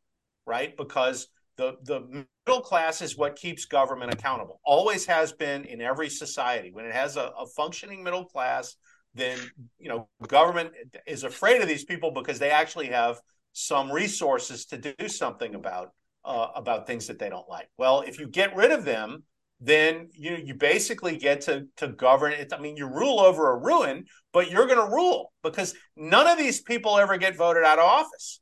[0.46, 0.76] right?
[0.78, 4.62] Because the the middle class is what keeps government accountable.
[4.64, 6.72] Always has been in every society.
[6.72, 8.76] When it has a, a functioning middle class,
[9.18, 9.38] then
[9.80, 10.72] you know government
[11.06, 13.20] is afraid of these people because they actually have
[13.54, 15.90] some resources to do something about
[16.26, 17.68] uh, about things that they don't like.
[17.78, 19.24] Well, if you get rid of them,
[19.60, 22.54] then you you basically get to to govern it.
[22.54, 26.38] I mean, you rule over a ruin, but you're going to rule because none of
[26.38, 28.40] these people ever get voted out of office,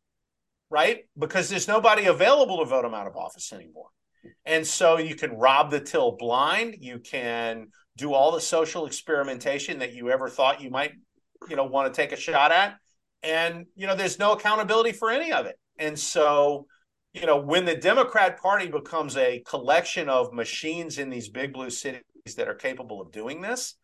[0.70, 1.06] right?
[1.18, 3.90] Because there's nobody available to vote them out of office anymore.
[4.46, 6.78] And so you can rob the till blind.
[6.80, 7.68] You can
[7.98, 10.93] do all the social experimentation that you ever thought you might,
[11.50, 12.76] you know, want to take a shot at.
[13.24, 15.58] And, you know, there's no accountability for any of it.
[15.80, 16.68] And so,
[17.14, 21.70] you know, when the Democrat Party becomes a collection of machines in these big blue
[21.70, 22.04] cities
[22.38, 23.76] that are capable of doing this,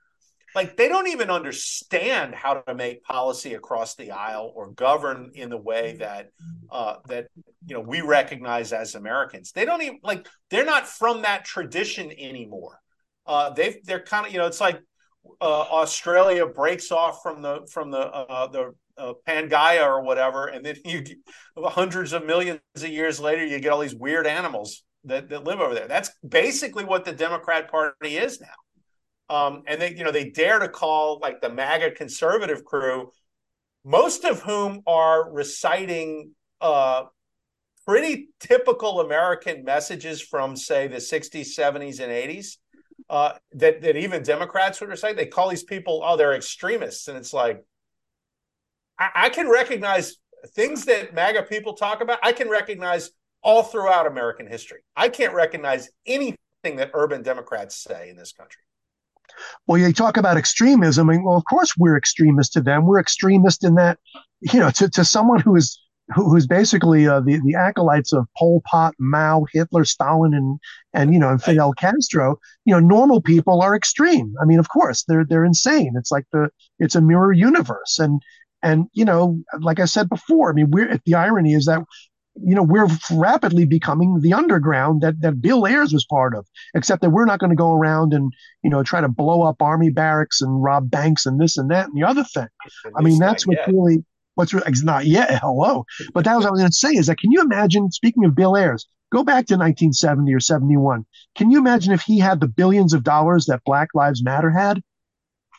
[0.53, 5.49] like they don't even understand how to make policy across the aisle or govern in
[5.49, 6.30] the way that
[6.70, 7.28] uh, that
[7.66, 9.53] you know we recognize as Americans.
[9.53, 12.80] They don't even like they're not from that tradition anymore.
[13.26, 14.82] Uh, they they're kind of you know it's like
[15.39, 20.65] uh, Australia breaks off from the from the uh, the uh, Pangaea or whatever, and
[20.65, 21.03] then you
[21.57, 25.59] hundreds of millions of years later, you get all these weird animals that, that live
[25.59, 25.88] over there.
[25.88, 29.36] That's basically what the Democrat Party is now.
[29.36, 33.11] Um, and they, you know, they dare to call like the MAGA conservative crew,
[33.86, 37.03] most of whom are reciting uh,
[37.88, 42.57] pretty typical American messages from, say, the 60s, 70s, and 80s.
[43.10, 45.16] Uh, that that even Democrats would recite.
[45.16, 47.64] They call these people, oh, they're extremists, and it's like,
[48.99, 50.18] I, I can recognize
[50.49, 52.20] things that MAGA people talk about.
[52.24, 53.12] I can recognize
[53.43, 54.80] all throughout American history.
[54.95, 58.62] I can't recognize anything that urban Democrats say in this country.
[59.68, 61.08] Well, you talk about extremism.
[61.08, 62.86] Mean, well, of course we're extremist to them.
[62.86, 63.97] We're extremist in that,
[64.41, 65.80] you know, to, to someone who is
[66.16, 70.60] who's basically uh, the the acolytes of Pol Pot, Mao, Hitler, Stalin, and
[70.94, 72.39] and you know and Fidel Castro.
[72.66, 74.34] You know, normal people are extreme.
[74.42, 75.94] I mean, of course, they're they're insane.
[75.96, 78.22] It's like the it's a mirror universe, and
[78.64, 81.84] and you know, like I said before, I mean, we're the irony is that
[82.36, 86.46] you know we're rapidly becoming the underground that that Bill Ayers was part of.
[86.76, 88.32] Except that we're not going to go around and
[88.64, 91.88] you know try to blow up army barracks and rob banks and this and that
[91.88, 92.48] and the other thing.
[92.96, 94.04] I mean, that's what really
[94.36, 95.32] what's not yet.
[95.42, 97.92] Hello, but that was what I was going to say is that can you imagine?
[97.92, 101.05] Speaking of Bill Ayers, go back to 1970 or 71.
[101.36, 104.82] Can you imagine if he had the billions of dollars that Black Lives Matter had?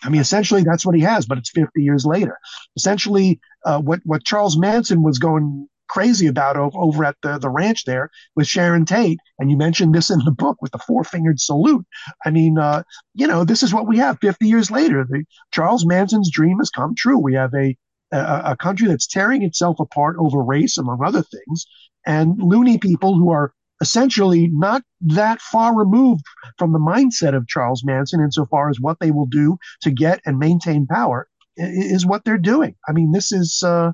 [0.03, 2.38] I mean, essentially that's what he has, but it's 50 years later.
[2.76, 7.50] Essentially, uh, what what Charles Manson was going crazy about over, over at the, the
[7.50, 11.05] ranch there with Sharon Tate, and you mentioned this in the book with the four
[11.05, 11.84] fingered salute.
[12.24, 12.82] I mean, uh,
[13.14, 15.07] you know, this is what we have 50 years later.
[15.09, 17.18] The Charles Manson's dream has come true.
[17.18, 17.76] We have a
[18.12, 21.66] a, a country that's tearing itself apart over race, among other things,
[22.07, 26.22] and loony people who are essentially not that far removed
[26.57, 30.38] from the mindset of Charles Manson insofar as what they will do to get and
[30.38, 32.76] maintain power is what they're doing.
[32.88, 33.92] I mean, this is, uh,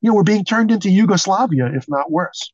[0.00, 2.52] you know, we're being turned into Yugoslavia, if not worse.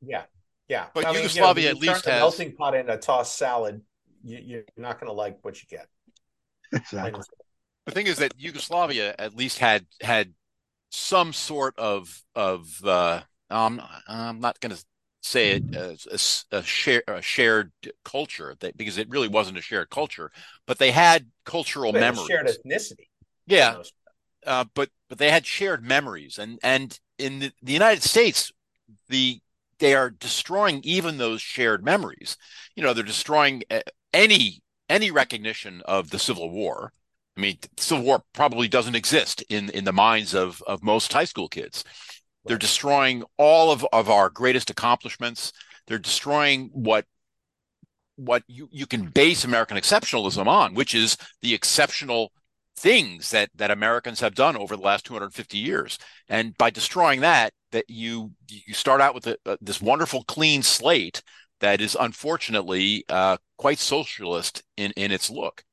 [0.00, 0.22] Yeah.
[0.68, 0.86] Yeah.
[0.94, 2.20] But I Yugoslavia mean, you know, at least has.
[2.20, 3.82] melting pot in a tossed salad,
[4.22, 5.88] you, are not going to like what you get.
[6.72, 7.22] Exactly.
[7.86, 10.32] The thing is that Yugoslavia at least had had
[10.90, 13.22] some sort of of uh,
[13.54, 14.84] um, I'm not going to
[15.22, 17.72] say it as a, a, share, a shared
[18.04, 20.30] culture that, because it really wasn't a shared culture,
[20.66, 23.08] but they had cultural memories, shared ethnicity.
[23.46, 23.82] Yeah,
[24.46, 28.52] uh, but but they had shared memories, and and in the, the United States,
[29.08, 29.40] the
[29.78, 32.36] they are destroying even those shared memories.
[32.74, 33.80] You know, they're destroying uh,
[34.12, 36.92] any any recognition of the Civil War.
[37.36, 41.24] I mean, Civil War probably doesn't exist in in the minds of of most high
[41.24, 41.84] school kids.
[42.44, 45.52] They're destroying all of, of our greatest accomplishments.
[45.86, 47.06] They're destroying what
[48.16, 52.32] what you, you can base American exceptionalism on, which is the exceptional
[52.76, 55.98] things that that Americans have done over the last 250 years.
[56.28, 60.62] And by destroying that, that you you start out with a, a, this wonderful clean
[60.62, 61.22] slate
[61.60, 65.64] that is unfortunately uh, quite socialist in in its look.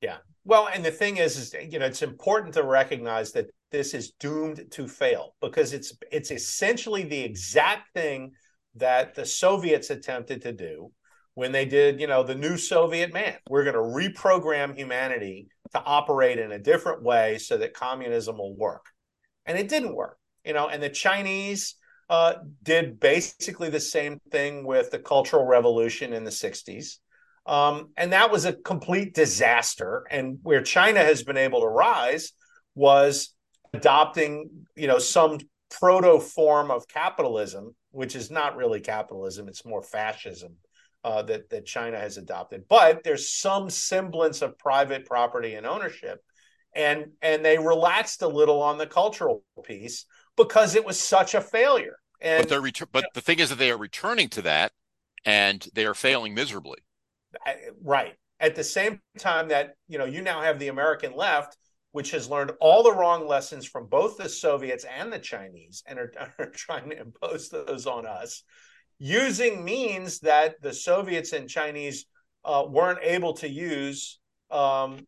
[0.00, 0.18] Yeah.
[0.44, 4.12] Well, and the thing is, is you know, it's important to recognize that this is
[4.20, 8.32] doomed to fail because it's it's essentially the exact thing
[8.76, 10.92] that the Soviets attempted to do
[11.34, 13.36] when they did, you know, the new Soviet man.
[13.48, 18.54] We're going to reprogram humanity to operate in a different way so that communism will
[18.56, 18.84] work.
[19.46, 21.74] And it didn't work, you know, and the Chinese
[22.10, 26.98] uh, did basically the same thing with the Cultural Revolution in the 60s.
[27.46, 30.04] Um, and that was a complete disaster.
[30.10, 32.32] And where China has been able to rise
[32.74, 33.34] was
[33.72, 35.38] adopting, you know, some
[35.70, 40.56] proto form of capitalism, which is not really capitalism; it's more fascism
[41.04, 42.64] uh, that that China has adopted.
[42.68, 46.22] But there's some semblance of private property and ownership,
[46.74, 50.06] and and they relaxed a little on the cultural piece
[50.36, 51.96] because it was such a failure.
[52.20, 54.72] And but they're ret- but the thing is that they are returning to that,
[55.24, 56.78] and they are failing miserably.
[57.82, 58.14] right.
[58.38, 61.56] At the same time that you know you now have the American left,
[61.92, 65.98] which has learned all the wrong lessons from both the Soviets and the Chinese, and
[65.98, 68.42] are, are trying to impose those on us,
[68.98, 72.06] using means that the Soviets and Chinese
[72.44, 74.18] uh, weren't able to use
[74.50, 75.06] um,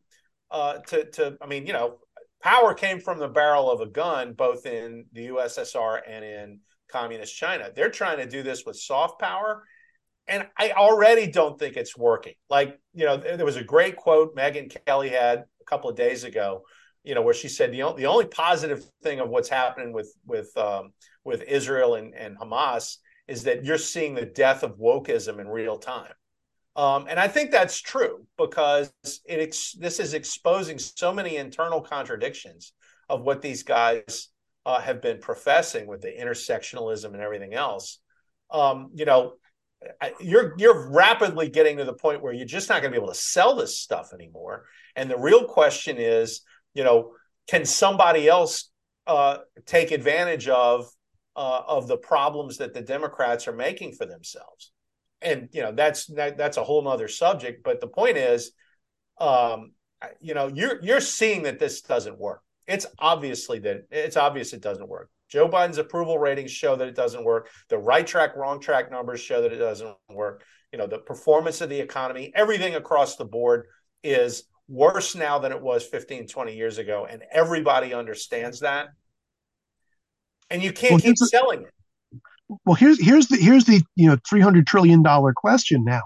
[0.51, 1.37] uh, to to.
[1.41, 1.99] I mean, you know,
[2.43, 7.35] power came from the barrel of a gun, both in the USSR and in communist
[7.37, 7.70] China.
[7.74, 9.64] They're trying to do this with soft power.
[10.26, 12.35] And I already don't think it's working.
[12.49, 16.24] Like, you know, there was a great quote Megyn Kelly had a couple of days
[16.24, 16.62] ago,
[17.02, 20.12] you know, where she said the only, the only positive thing of what's happening with
[20.24, 20.92] with um,
[21.24, 22.96] with Israel and, and Hamas
[23.26, 26.12] is that you're seeing the death of wokeism in real time.
[26.76, 28.92] Um, and I think that's true because
[29.26, 32.72] it ex- this is exposing so many internal contradictions
[33.08, 34.28] of what these guys
[34.66, 38.00] uh, have been professing with the intersectionalism and everything else.
[38.50, 39.34] Um, you know,
[40.20, 43.12] you're you're rapidly getting to the point where you're just not going to be able
[43.12, 44.64] to sell this stuff anymore.
[44.97, 46.42] And the real question is,
[46.74, 47.12] you know,
[47.49, 48.70] can somebody else
[49.07, 50.86] uh, take advantage of
[51.36, 54.72] uh, of the problems that the Democrats are making for themselves?
[55.24, 58.53] and you know that's that, that's a whole other subject but the point is
[59.20, 59.72] um
[60.20, 62.42] you know you're you're seeing that this doesn't work.
[62.66, 65.11] It's obviously that it's obvious it doesn't work.
[65.28, 67.51] Joe biden's approval ratings show that it doesn't work.
[67.68, 70.45] The right track wrong track numbers show that it doesn't work.
[70.72, 73.66] You know the performance of the economy everything across the board
[74.03, 78.88] is worse now than it was 15 20 years ago and everybody understands that.
[80.50, 82.20] And you can't well, keep selling it.
[82.64, 86.02] Well here's here's the here's the you know 300 trillion dollar question now.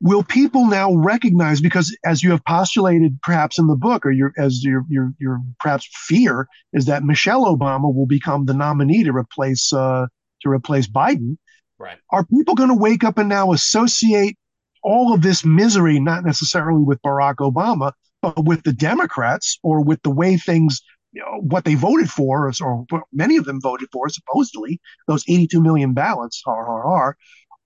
[0.00, 4.32] Will people now recognize because as you have postulated perhaps in the book or your
[4.38, 9.12] as your your your perhaps fear is that Michelle Obama will become the nominee to
[9.12, 10.06] replace uh,
[10.42, 11.36] to replace Biden
[11.78, 11.98] right.
[12.10, 14.36] are people going to wake up and now associate
[14.82, 20.02] all of this misery not necessarily with Barack Obama but with the Democrats or with
[20.02, 24.08] the way things you know, what they voted for, or many of them voted for,
[24.08, 27.16] supposedly, those 82 million ballots, har,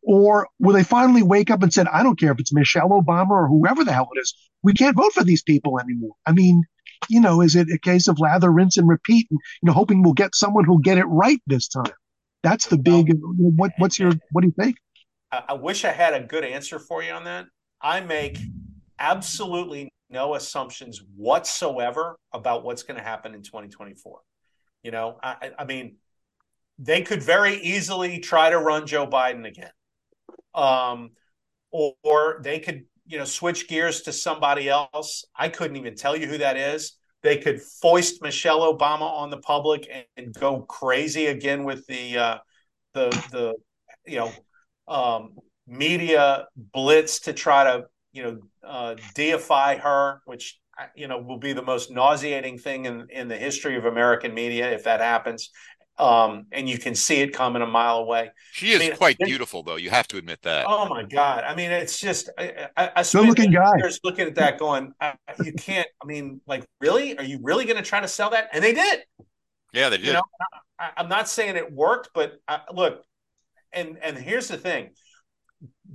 [0.02, 3.30] or will they finally wake up and said, I don't care if it's Michelle Obama
[3.30, 6.14] or whoever the hell it is, we can't vote for these people anymore.
[6.26, 6.62] I mean,
[7.08, 10.02] you know, is it a case of lather, rinse, and repeat, and you know, hoping
[10.02, 11.92] we'll get someone who'll get it right this time?
[12.42, 13.12] That's the big.
[13.20, 14.12] What, what's your?
[14.30, 14.76] What do you think?
[15.32, 17.46] I wish I had a good answer for you on that.
[17.80, 18.38] I make
[18.98, 24.20] absolutely no assumptions whatsoever about what's going to happen in 2024.
[24.82, 25.96] You know, I, I, mean,
[26.78, 29.70] they could very easily try to run Joe Biden again,
[30.54, 31.10] um,
[31.70, 35.24] or, or they could, you know, switch gears to somebody else.
[35.34, 36.98] I couldn't even tell you who that is.
[37.22, 42.18] They could foist Michelle Obama on the public and, and go crazy again with the
[42.18, 42.38] uh,
[42.94, 43.54] the the
[44.04, 44.32] you know
[44.88, 50.58] um, media blitz to try to you know, uh, deify her, which
[50.94, 54.70] you know will be the most nauseating thing in in the history of American media
[54.70, 55.50] if that happens.
[55.98, 58.30] Um, and you can see it coming a mile away.
[58.52, 59.76] She is I mean, quite beautiful, though.
[59.76, 60.64] You have to admit that.
[60.66, 61.44] Oh my God!
[61.44, 63.72] I mean, it's just I, I, I good looking guy.
[64.02, 64.94] Looking at that, going,
[65.44, 65.88] you can't.
[66.02, 67.16] I mean, like, really?
[67.18, 68.48] Are you really going to try to sell that?
[68.52, 69.00] And they did.
[69.74, 70.06] Yeah, they did.
[70.06, 70.22] You know,
[70.78, 73.04] I, am not saying it worked, but uh, look,
[73.72, 74.90] and and here's the thing: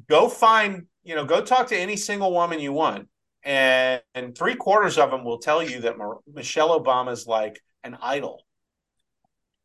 [0.09, 3.07] go find you know, go talk to any single woman you want,
[3.41, 5.95] and, and three quarters of them will tell you that
[6.31, 8.43] Michelle Obama is like an idol.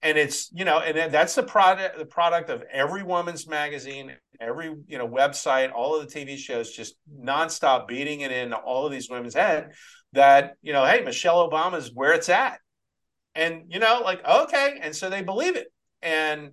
[0.03, 4.75] And it's you know, and that's the product the product of every woman's magazine, every
[4.87, 8.93] you know website, all of the TV shows, just nonstop beating it in all of
[8.93, 9.73] these women's head
[10.13, 12.59] that you know, hey, Michelle Obama is where it's at,
[13.35, 15.73] and you know, like okay, and so they believe it,
[16.03, 16.53] and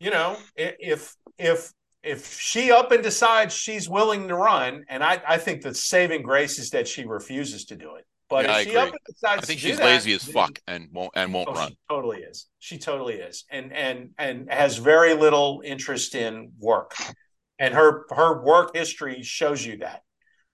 [0.00, 1.72] you know, if if
[2.02, 6.22] if she up and decides she's willing to run, and I, I think the saving
[6.22, 8.06] grace is that she refuses to do it.
[8.30, 11.12] But yeah, if she up and decides, I think she's lazy as fuck and won't
[11.14, 11.72] and won't oh, run.
[11.88, 12.46] totally is.
[12.58, 16.94] She totally is, and and and has very little interest in work,
[17.58, 20.02] and her her work history shows you that.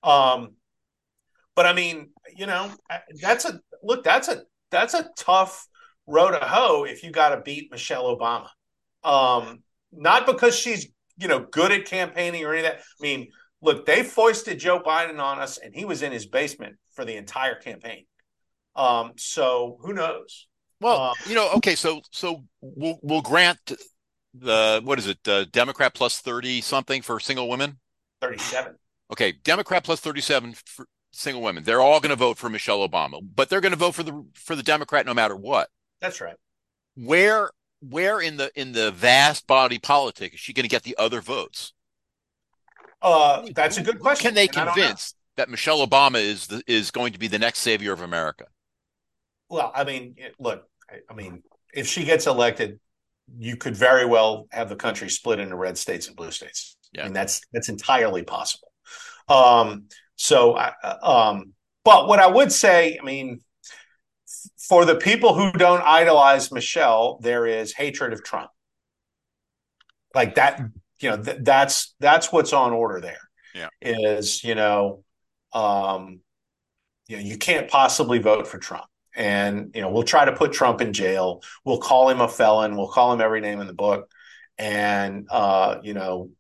[0.08, 0.52] Um,
[1.56, 2.70] but I mean, you know,
[3.20, 4.04] that's a look.
[4.04, 5.66] That's a that's a tough
[6.06, 8.48] road to hoe if you got to beat Michelle Obama.
[9.04, 9.62] Um,
[9.92, 12.80] not because she's you know, good at campaigning or any of that.
[12.80, 13.28] I mean,
[13.60, 17.16] look, they foisted Joe Biden on us, and he was in his basement for the
[17.16, 18.06] entire campaign.
[18.76, 20.46] Um, so who knows?
[20.80, 23.72] Well, um, you know, okay, so so we'll we'll grant
[24.34, 27.78] the what is it, uh, Democrat plus thirty something for single women?
[28.20, 28.74] Thirty-seven.
[29.12, 31.62] Okay, Democrat plus thirty-seven for single women.
[31.62, 34.26] They're all going to vote for Michelle Obama, but they're going to vote for the
[34.34, 35.68] for the Democrat no matter what.
[36.00, 36.36] That's right.
[36.96, 37.50] Where
[37.90, 41.20] where in the in the vast body politic is she going to get the other
[41.20, 41.72] votes?
[43.02, 44.28] Uh, that's a good question.
[44.28, 47.92] Can they convince that Michelle Obama is the, is going to be the next savior
[47.92, 48.46] of America?
[49.48, 51.42] Well, I mean, look, I, I mean,
[51.74, 52.80] if she gets elected,
[53.36, 56.76] you could very well have the country split into red states and blue states.
[56.92, 57.02] Yeah.
[57.02, 58.72] I mean, that's that's entirely possible.
[59.28, 59.84] Um,
[60.16, 60.56] so,
[61.02, 61.52] um,
[61.84, 63.40] but what I would say, I mean,
[64.58, 68.50] for the people who don't idolize Michelle, there is hatred of Trump.
[70.14, 70.60] Like that,
[71.00, 73.18] you know, th- that's that's what's on order there.
[73.54, 75.04] Yeah, is you know,
[75.52, 76.20] um,
[77.08, 80.52] you know, you can't possibly vote for Trump and you know we'll try to put
[80.52, 81.42] Trump in jail.
[81.64, 82.76] We'll call him a felon.
[82.76, 84.10] We'll call him every name in the book,
[84.58, 86.30] and uh, you know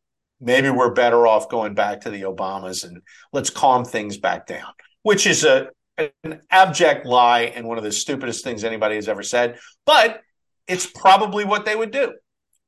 [0.40, 3.00] maybe we're better off going back to the Obamas and
[3.32, 4.72] let's calm things back down,
[5.02, 5.68] which is a
[5.98, 9.58] an abject lie and one of the stupidest things anybody has ever said.
[9.86, 10.20] But
[10.66, 12.12] it's probably what they would do,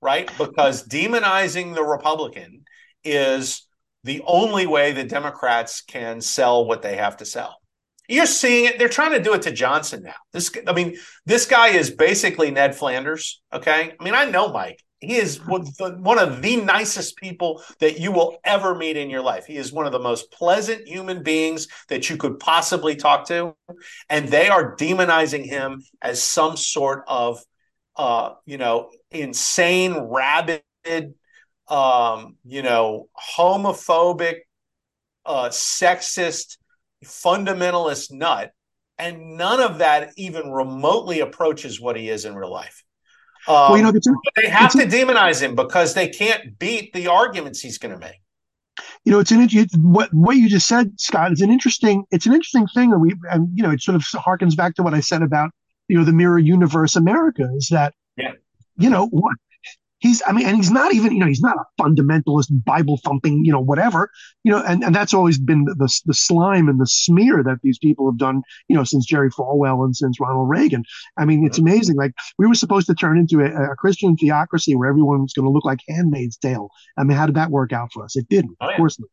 [0.01, 0.31] right?
[0.39, 2.65] Because demonizing the Republican
[3.05, 3.67] is
[4.05, 7.57] the only way the Democrats can sell what they have to sell.
[8.09, 8.79] You're seeing it.
[8.79, 10.15] They're trying to do it to Johnson now.
[10.33, 13.43] This, I mean, this guy is basically Ned Flanders.
[13.53, 13.95] Okay.
[13.99, 14.81] I mean, I know Mike.
[15.01, 19.45] He is one of the nicest people that you will ever meet in your life.
[19.45, 23.55] He is one of the most pleasant human beings that you could possibly talk to.
[24.09, 27.41] And they are demonizing him as some sort of,
[27.97, 30.63] uh, you know, insane, rabid,
[31.69, 34.37] um, you know, homophobic,
[35.27, 36.57] uh, sexist,
[37.05, 38.53] fundamentalist nut,
[38.99, 42.83] and none of that even remotely approaches what he is in real life.
[43.49, 43.93] Um, well, you know,
[44.37, 48.21] they have to demonize him because they can't beat the arguments he's going to make.
[49.05, 51.33] You know, it's an what what you just said, Scott.
[51.33, 52.05] Is an interesting.
[52.11, 54.83] It's an interesting thing, and we, and you know, it sort of harkens back to
[54.83, 55.51] what I said about
[55.89, 57.49] you know the mirror universe America.
[57.55, 58.33] Is that yeah.
[58.77, 59.37] you know what
[60.07, 63.45] he's i mean and he's not even you know he's not a fundamentalist bible thumping
[63.45, 64.11] you know whatever
[64.45, 67.59] you know and, and that's always been the, the, the slime and the smear that
[67.63, 70.85] these people have done you know since jerry falwell and since ronald reagan
[71.17, 74.75] i mean it's amazing like we were supposed to turn into a, a christian theocracy
[74.75, 77.73] where everyone was going to look like handmaid's tale i mean how did that work
[77.73, 78.73] out for us it didn't oh, yeah.
[78.73, 79.09] of course not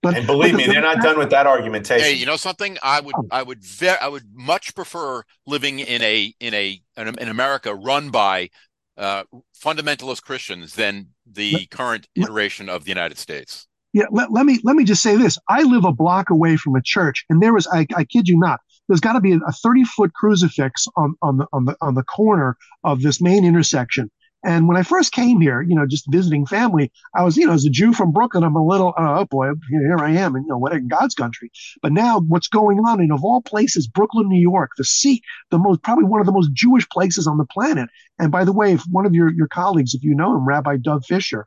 [0.00, 2.06] but, and believe but the, me, they're not done with that argumentation.
[2.06, 2.78] Hey, you know something?
[2.84, 3.26] I would, oh.
[3.32, 8.10] I would, ve- I would much prefer living in a in a in America run
[8.10, 8.50] by
[8.98, 9.24] uh,
[9.56, 13.66] fundamentalist Christians than the let, current iteration of the United States.
[13.92, 15.38] Yeah, let, let me let me just say this.
[15.48, 18.38] I live a block away from a church, and there was I, I kid you
[18.38, 21.94] not, there's got to be a 30 foot crucifix on on the on the on
[21.94, 24.10] the corner of this main intersection.
[24.44, 27.54] And when I first came here, you know, just visiting family, I was, you know,
[27.54, 30.44] as a Jew from Brooklyn, I'm a little, uh, oh boy, here I am, and
[30.44, 31.50] you know, what in God's country.
[31.82, 35.58] But now, what's going on in of all places, Brooklyn, New York, the seat, the
[35.58, 37.88] most, probably one of the most Jewish places on the planet.
[38.20, 40.76] And by the way, if one of your your colleagues, if you know him, Rabbi
[40.76, 41.46] Doug Fisher,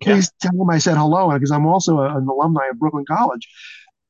[0.00, 0.50] please yeah.
[0.50, 3.48] tell him I said hello because I'm also a, an alumni of Brooklyn College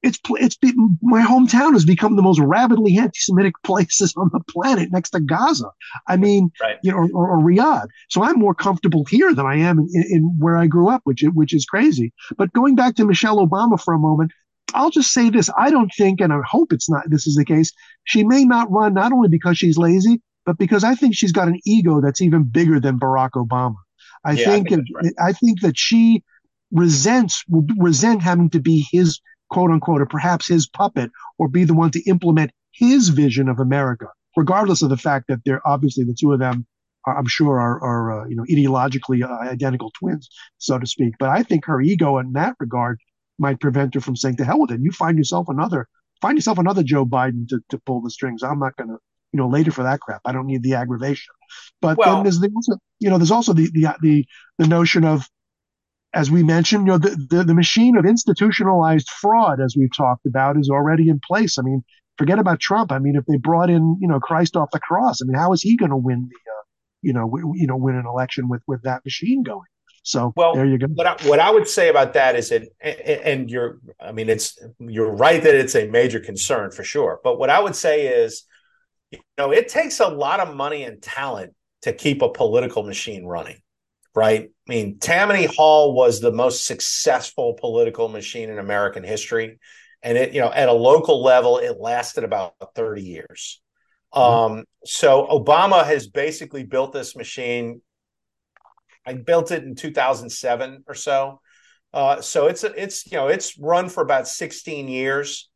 [0.02, 0.56] it's it's
[1.02, 5.70] my hometown has become the most rabidly anti-Semitic places on the planet next to Gaza.
[6.06, 6.76] I mean, right.
[6.82, 7.88] you know, or, or, Riyadh.
[8.08, 11.24] So I'm more comfortable here than I am in, in, where I grew up, which
[11.34, 12.12] which is crazy.
[12.36, 14.32] But going back to Michelle Obama for a moment,
[14.74, 17.10] I'll just say this: I don't think, and I hope it's not.
[17.10, 17.72] This is the case.
[18.04, 21.48] She may not run not only because she's lazy, but because I think she's got
[21.48, 23.76] an ego that's even bigger than Barack Obama.
[24.24, 25.12] I yeah, think, I think, right.
[25.20, 26.22] I think that she
[26.70, 29.20] resents will resent having to be his
[29.50, 33.58] quote unquote, or perhaps his puppet, or be the one to implement his vision of
[33.58, 34.06] America,
[34.36, 36.66] regardless of the fact that they're obviously the two of them,
[37.06, 41.14] are, I'm sure, are, are uh, you know ideologically uh, identical twins, so to speak.
[41.18, 42.98] But I think her ego in that regard
[43.38, 44.80] might prevent her from saying, "To hell with it!
[44.80, 45.88] You find yourself another,
[46.20, 48.42] find yourself another Joe Biden to, to pull the strings.
[48.42, 48.98] I'm not going to."
[49.30, 50.22] You know, later for that crap.
[50.24, 51.34] I don't need the aggravation.
[51.82, 54.26] But well, then there's the, you know, there's also the, the the
[54.56, 55.28] the notion of
[56.14, 60.24] as we mentioned, you know, the, the, the, machine of institutionalized fraud, as we've talked
[60.26, 61.58] about, is already in place.
[61.58, 61.84] I mean,
[62.16, 62.92] forget about Trump.
[62.92, 65.52] I mean, if they brought in, you know, Christ off the cross, I mean, how
[65.52, 66.62] is he going to win the, uh,
[67.02, 69.66] you know, w- you know, win an election with with that machine going?
[70.02, 70.86] So well, there you go.
[70.86, 74.58] What I, what I would say about that is that, and you're, I mean, it's
[74.78, 77.20] you're right that it's a major concern for sure.
[77.22, 78.44] But what I would say is,
[79.10, 83.26] you know, it takes a lot of money and talent to keep a political machine
[83.26, 83.60] running
[84.18, 84.50] right?
[84.68, 89.60] I mean, Tammany Hall was the most successful political machine in American history.
[90.02, 93.60] And it, you know, at a local level, it lasted about 30 years.
[94.12, 94.54] Mm-hmm.
[94.58, 97.80] Um, so Obama has basically built this machine.
[99.06, 101.40] I built it in 2007 or so.
[101.94, 105.48] Uh, so it's it's you know it's run for about 16 years.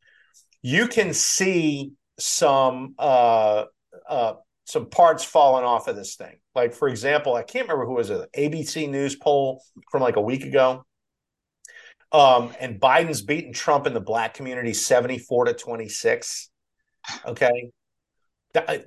[0.61, 3.65] You can see some uh,
[4.09, 4.33] uh,
[4.65, 6.37] some parts falling off of this thing.
[6.55, 10.21] Like for example, I can't remember who was it, ABC News poll from like a
[10.21, 10.85] week ago.
[12.11, 16.49] um, and Biden's beating Trump in the black community 74 to 26.
[17.25, 17.71] Okay.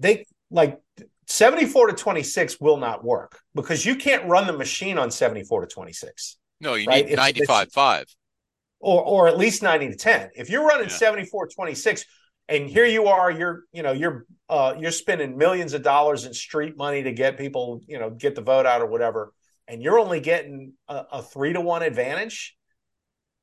[0.00, 0.80] They like
[1.26, 5.66] 74 to 26 will not work because you can't run the machine on 74 to
[5.66, 6.38] 26.
[6.60, 7.04] No, you right?
[7.04, 8.06] need 95 5.
[8.78, 10.30] Or, or at least 90 to 10.
[10.36, 10.96] If you're running yeah.
[10.96, 12.04] 74 26,
[12.48, 16.32] and here you are, you're, you know, you're, uh, you're spending millions of dollars in
[16.34, 19.32] street money to get people, you know, get the vote out or whatever,
[19.66, 22.56] and you're only getting a, a three to one advantage.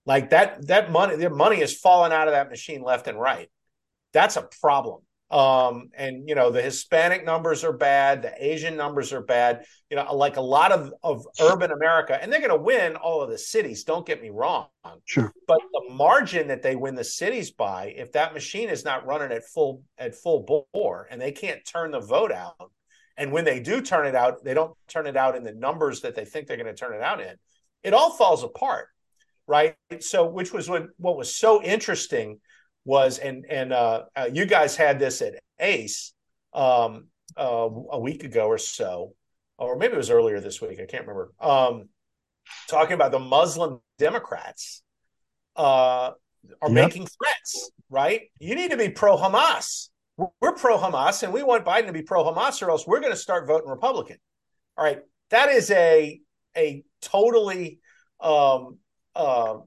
[0.05, 3.49] Like that, that money, their money is falling out of that machine left and right.
[4.11, 5.01] That's a problem.
[5.31, 9.65] Um, and you know the Hispanic numbers are bad, the Asian numbers are bad.
[9.89, 13.21] You know, like a lot of of urban America, and they're going to win all
[13.21, 13.83] of the cities.
[13.83, 14.67] Don't get me wrong.
[15.05, 15.33] Sure.
[15.47, 19.31] But the margin that they win the cities by, if that machine is not running
[19.31, 22.71] at full at full bore, and they can't turn the vote out,
[23.17, 26.01] and when they do turn it out, they don't turn it out in the numbers
[26.01, 27.35] that they think they're going to turn it out in.
[27.83, 28.87] It all falls apart,
[29.47, 29.75] right?
[29.99, 32.39] So, which was what what was so interesting
[32.85, 36.14] was and and uh, uh, you guys had this at Ace
[36.53, 37.07] um,
[37.38, 39.14] uh, a week ago or so,
[39.57, 40.80] or maybe it was earlier this week.
[40.80, 41.31] I can't remember.
[41.39, 41.89] Um,
[42.69, 44.84] talking about the Muslim Democrats
[45.55, 46.11] uh,
[46.61, 46.72] are yep.
[46.72, 47.72] making threats.
[47.89, 48.31] Right?
[48.39, 49.89] You need to be pro Hamas.
[50.18, 53.14] We're pro Hamas, and we want Biden to be pro Hamas, or else we're going
[53.14, 54.18] to start voting Republican.
[54.77, 54.99] All right,
[55.30, 56.19] that is a
[56.55, 57.80] a totally
[58.19, 58.77] um,
[59.15, 59.57] uh,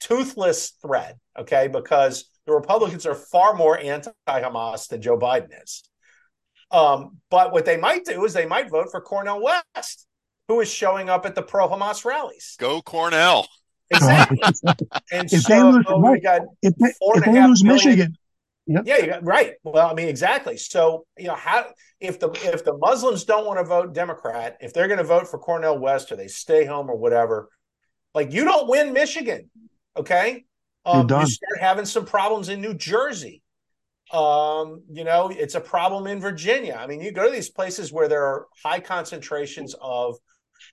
[0.00, 1.16] toothless threat.
[1.38, 5.84] Okay, because the Republicans are far more anti-Hamas than Joe Biden is.
[6.70, 10.06] Um, but what they might do is they might vote for Cornel West,
[10.48, 12.56] who is showing up at the pro-Hamas rallies.
[12.58, 13.46] Go Cornell!
[13.90, 14.38] Exactly.
[15.12, 16.22] and if so they lose, right.
[16.22, 18.16] got if they, if they lose Michigan.
[18.66, 18.84] Yep.
[18.86, 19.54] Yeah, you got, right.
[19.64, 20.56] Well, I mean, exactly.
[20.56, 21.66] So, you know, how
[22.00, 25.28] if the if the Muslims don't want to vote Democrat, if they're going to vote
[25.28, 27.48] for Cornel West or they stay home or whatever,
[28.14, 29.50] like you don't win Michigan,
[29.96, 30.44] okay?
[30.84, 33.42] Um, you start having some problems in New Jersey.
[34.12, 36.76] Um, you know, it's a problem in Virginia.
[36.78, 40.16] I mean, you go to these places where there are high concentrations of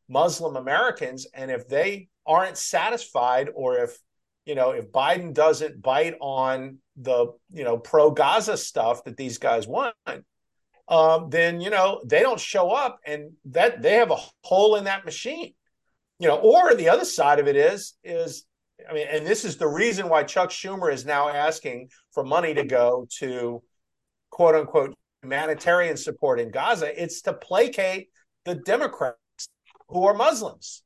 [0.10, 3.98] Muslim Americans, and if they aren't satisfied, or if
[4.45, 9.38] you know, if Biden doesn't bite on the you know pro Gaza stuff that these
[9.38, 9.95] guys want,
[10.88, 14.86] um, then you know they don't show up, and that they have a hole in
[14.86, 15.53] that machine.
[16.19, 18.45] You know, or the other side of it is is
[18.88, 22.53] I mean, and this is the reason why Chuck Schumer is now asking for money
[22.53, 23.61] to go to
[24.30, 27.01] quote unquote humanitarian support in Gaza.
[27.01, 28.10] It's to placate
[28.45, 29.18] the Democrats
[29.89, 30.84] who are Muslims.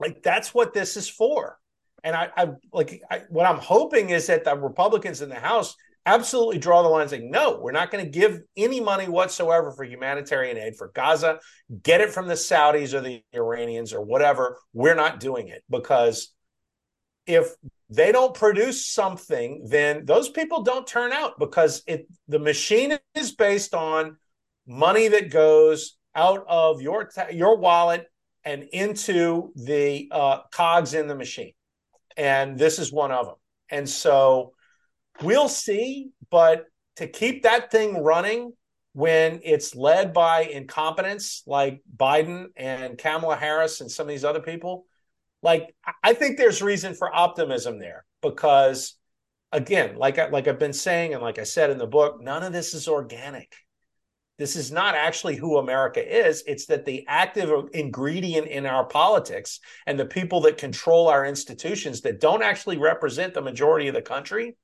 [0.00, 1.58] Like that's what this is for.
[2.04, 5.76] And I, I like I, what I'm hoping is that the Republicans in the House
[6.04, 9.84] absolutely draw the line saying, no, we're not going to give any money whatsoever for
[9.84, 11.38] humanitarian aid for Gaza.
[11.82, 14.58] Get it from the Saudis or the Iranians or whatever.
[14.72, 16.32] We're not doing it because
[17.26, 17.54] if
[17.90, 23.34] they don't produce something, then those people don't turn out because it the machine is
[23.34, 24.16] based on
[24.66, 28.06] money that goes out of your your wallet
[28.44, 31.52] and into the uh, cogs in the machine,
[32.16, 33.36] and this is one of them.
[33.70, 34.52] And so
[35.22, 36.66] we'll see, but
[36.96, 38.52] to keep that thing running
[38.92, 44.40] when it's led by incompetence like Biden and Kamala Harris and some of these other
[44.40, 44.86] people,
[45.42, 48.94] like I think there's reason for optimism there because
[49.50, 52.42] again, like I, like I've been saying and like I said in the book, none
[52.42, 53.54] of this is organic.
[54.38, 56.42] This is not actually who America is.
[56.46, 62.00] It's that the active ingredient in our politics and the people that control our institutions
[62.00, 64.56] that don't actually represent the majority of the country,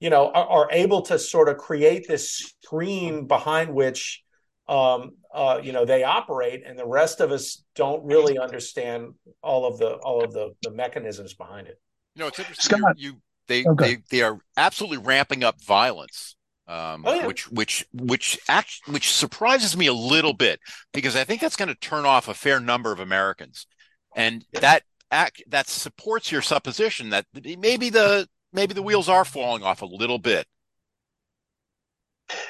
[0.00, 4.23] you know, are, are able to sort of create this screen behind which
[4.68, 9.66] um, uh, you know they operate, and the rest of us don't really understand all
[9.66, 11.80] of the all of the the mechanisms behind it.
[12.14, 12.78] You know, it's interesting.
[12.78, 12.98] Scott.
[12.98, 13.96] You, they okay.
[13.96, 16.36] they they are absolutely ramping up violence.
[16.66, 17.26] Um, oh, yeah.
[17.26, 20.60] which which which act, which surprises me a little bit
[20.94, 23.66] because I think that's going to turn off a fair number of Americans,
[24.16, 24.60] and yeah.
[24.60, 29.82] that act that supports your supposition that maybe the maybe the wheels are falling off
[29.82, 30.46] a little bit.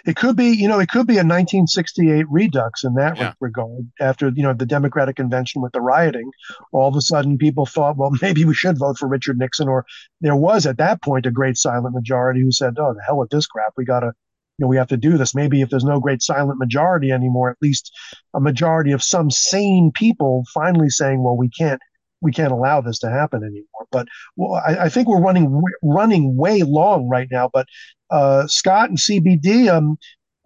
[0.07, 3.35] It could be, you know, it could be a 1968 redux in that yeah.
[3.41, 3.91] regard.
[4.01, 6.31] After you know the Democratic convention with the rioting,
[6.73, 9.69] all of a sudden people thought, well, maybe we should vote for Richard Nixon.
[9.69, 9.85] Or
[10.21, 13.31] there was at that point a great silent majority who said, oh, the hell with
[13.31, 13.73] this crap.
[13.77, 14.13] We got to,
[14.59, 15.35] you know, we have to do this.
[15.35, 17.93] Maybe if there's no great silent majority anymore, at least
[18.35, 21.81] a majority of some sane people finally saying, well, we can't
[22.25, 23.87] we can't allow this to happen anymore.
[23.93, 27.51] But well, I, I, think we're running running way long right now.
[27.53, 27.67] But
[28.11, 29.99] uh, Scott and CBD, um,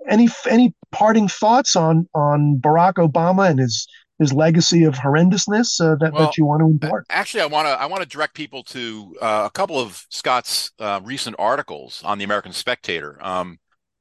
[0.08, 3.86] any any parting thoughts on on Barack Obama and his
[4.18, 7.06] his legacy of horrendousness uh, that, well, that you want to impart?
[7.08, 10.72] Actually, I want to I want to direct people to uh, a couple of Scott's
[10.78, 13.18] uh, recent articles on the American Spectator.
[13.24, 13.58] Um,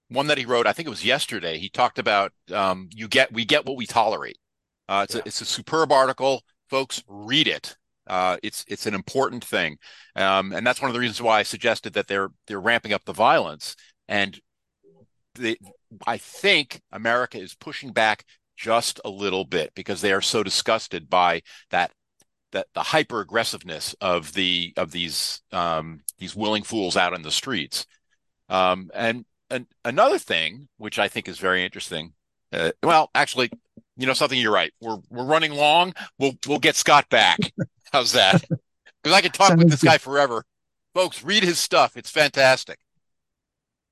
[0.10, 1.58] one that he wrote, I think it was yesterday.
[1.58, 4.38] He talked about um, you get we get what we tolerate.
[4.90, 5.22] Uh, it's yeah.
[5.22, 7.04] a it's a superb article, folks.
[7.08, 7.76] Read it.
[8.08, 9.78] Uh, it's it's an important thing,
[10.16, 13.04] um, and that's one of the reasons why I suggested that they're they're ramping up
[13.06, 13.76] the violence.
[14.08, 14.40] And
[16.06, 18.24] I think America is pushing back
[18.56, 21.92] just a little bit because they are so disgusted by that
[22.52, 27.32] that the hyper aggressiveness of the of these um, these willing fools out in the
[27.32, 27.86] streets.
[28.50, 32.14] Um, and, and another thing, which I think is very interesting.
[32.52, 33.50] Uh, well, actually,
[33.98, 34.40] you know something.
[34.40, 34.74] You're right.
[34.82, 35.94] We're we're running long.
[36.20, 37.40] We'll we'll get Scott back.
[37.92, 38.44] How's that?
[39.04, 40.44] Because I could talk with this guy forever.
[40.94, 41.96] Folks, read his stuff.
[41.96, 42.80] It's fantastic.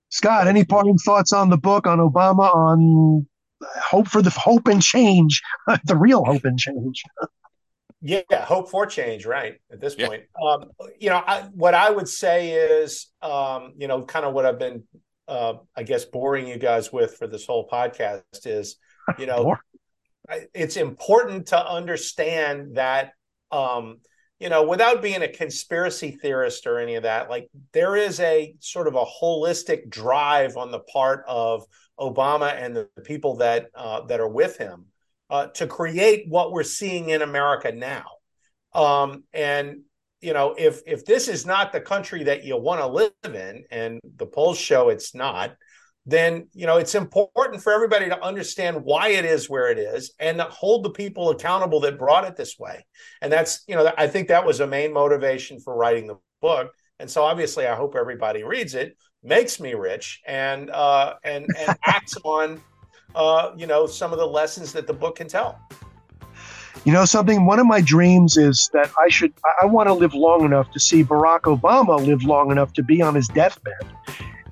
[0.09, 3.27] Scott, any parting thoughts on the book, on Obama, on
[3.75, 5.41] hope for the hope and change,
[5.85, 7.03] the real hope and change?
[8.01, 9.55] yeah, hope for change, right?
[9.71, 10.07] At this yeah.
[10.07, 14.33] point, um, you know, I, what I would say is, um, you know, kind of
[14.33, 14.83] what I've been,
[15.27, 18.77] uh, I guess, boring you guys with for this whole podcast is,
[19.17, 19.55] you know,
[20.53, 23.11] it's important to understand that
[23.51, 23.97] um,
[24.39, 28.53] you know, without being a conspiracy theorist or any of that, like there is a
[28.59, 31.65] sort of a holistic drive on the part of
[31.99, 34.87] Obama and the people that uh, that are with him
[35.29, 38.05] uh, to create what we're seeing in America now.
[38.73, 39.81] Um, and
[40.19, 43.63] you know, if if this is not the country that you want to live in,
[43.71, 45.55] and the polls show it's not,
[46.05, 50.11] then you know it's important for everybody to understand why it is where it is
[50.19, 52.85] and hold the people accountable that brought it this way.
[53.21, 56.71] And that's you know i think that was a main motivation for writing the book.
[56.99, 61.77] And so obviously i hope everybody reads it makes me rich and uh and and
[61.85, 62.61] acts on
[63.15, 65.59] uh you know some of the lessons that the book can tell.
[66.83, 70.13] You know something one of my dreams is that i should i want to live
[70.13, 73.73] long enough to see barack obama live long enough to be on his deathbed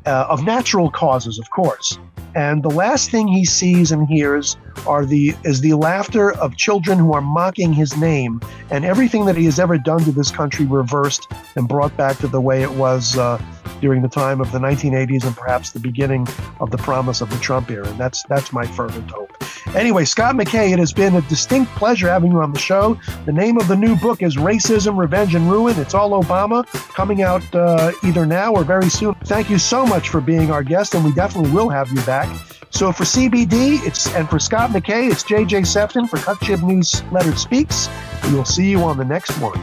[0.05, 1.97] uh, of natural causes, of course.
[2.35, 4.57] And the last thing he sees and hears
[4.87, 9.37] are the is the laughter of children who are mocking his name, and everything that
[9.37, 12.71] he has ever done to this country reversed and brought back to the way it
[12.71, 13.37] was uh,
[13.81, 16.27] during the time of the 1980s and perhaps the beginning
[16.59, 17.87] of the promise of the Trump era.
[17.87, 19.31] And that's that's my fervent hope.
[19.75, 22.99] Anyway, Scott McKay, it has been a distinct pleasure having you on the show.
[23.25, 25.77] The name of the new book is Racism, Revenge, and Ruin.
[25.79, 29.15] It's all Obama, coming out uh, either now or very soon.
[29.25, 32.29] Thank you so much for being our guest, and we definitely will have you back.
[32.69, 37.87] So for CBD, it's and for Scott McKay, it's JJ Sefton for CutJibNewsletter Speaks.
[38.25, 39.59] We will see you on the next one.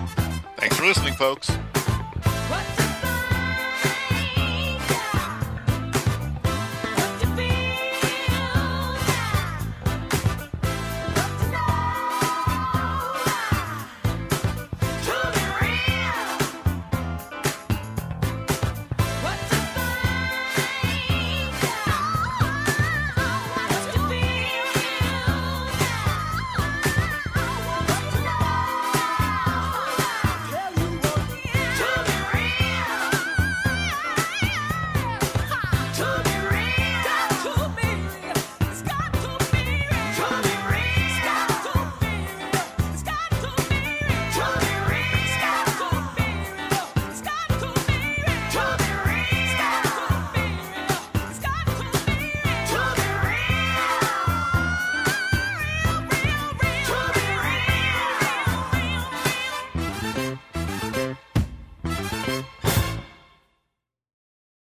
[0.56, 1.50] Thanks for listening, folks.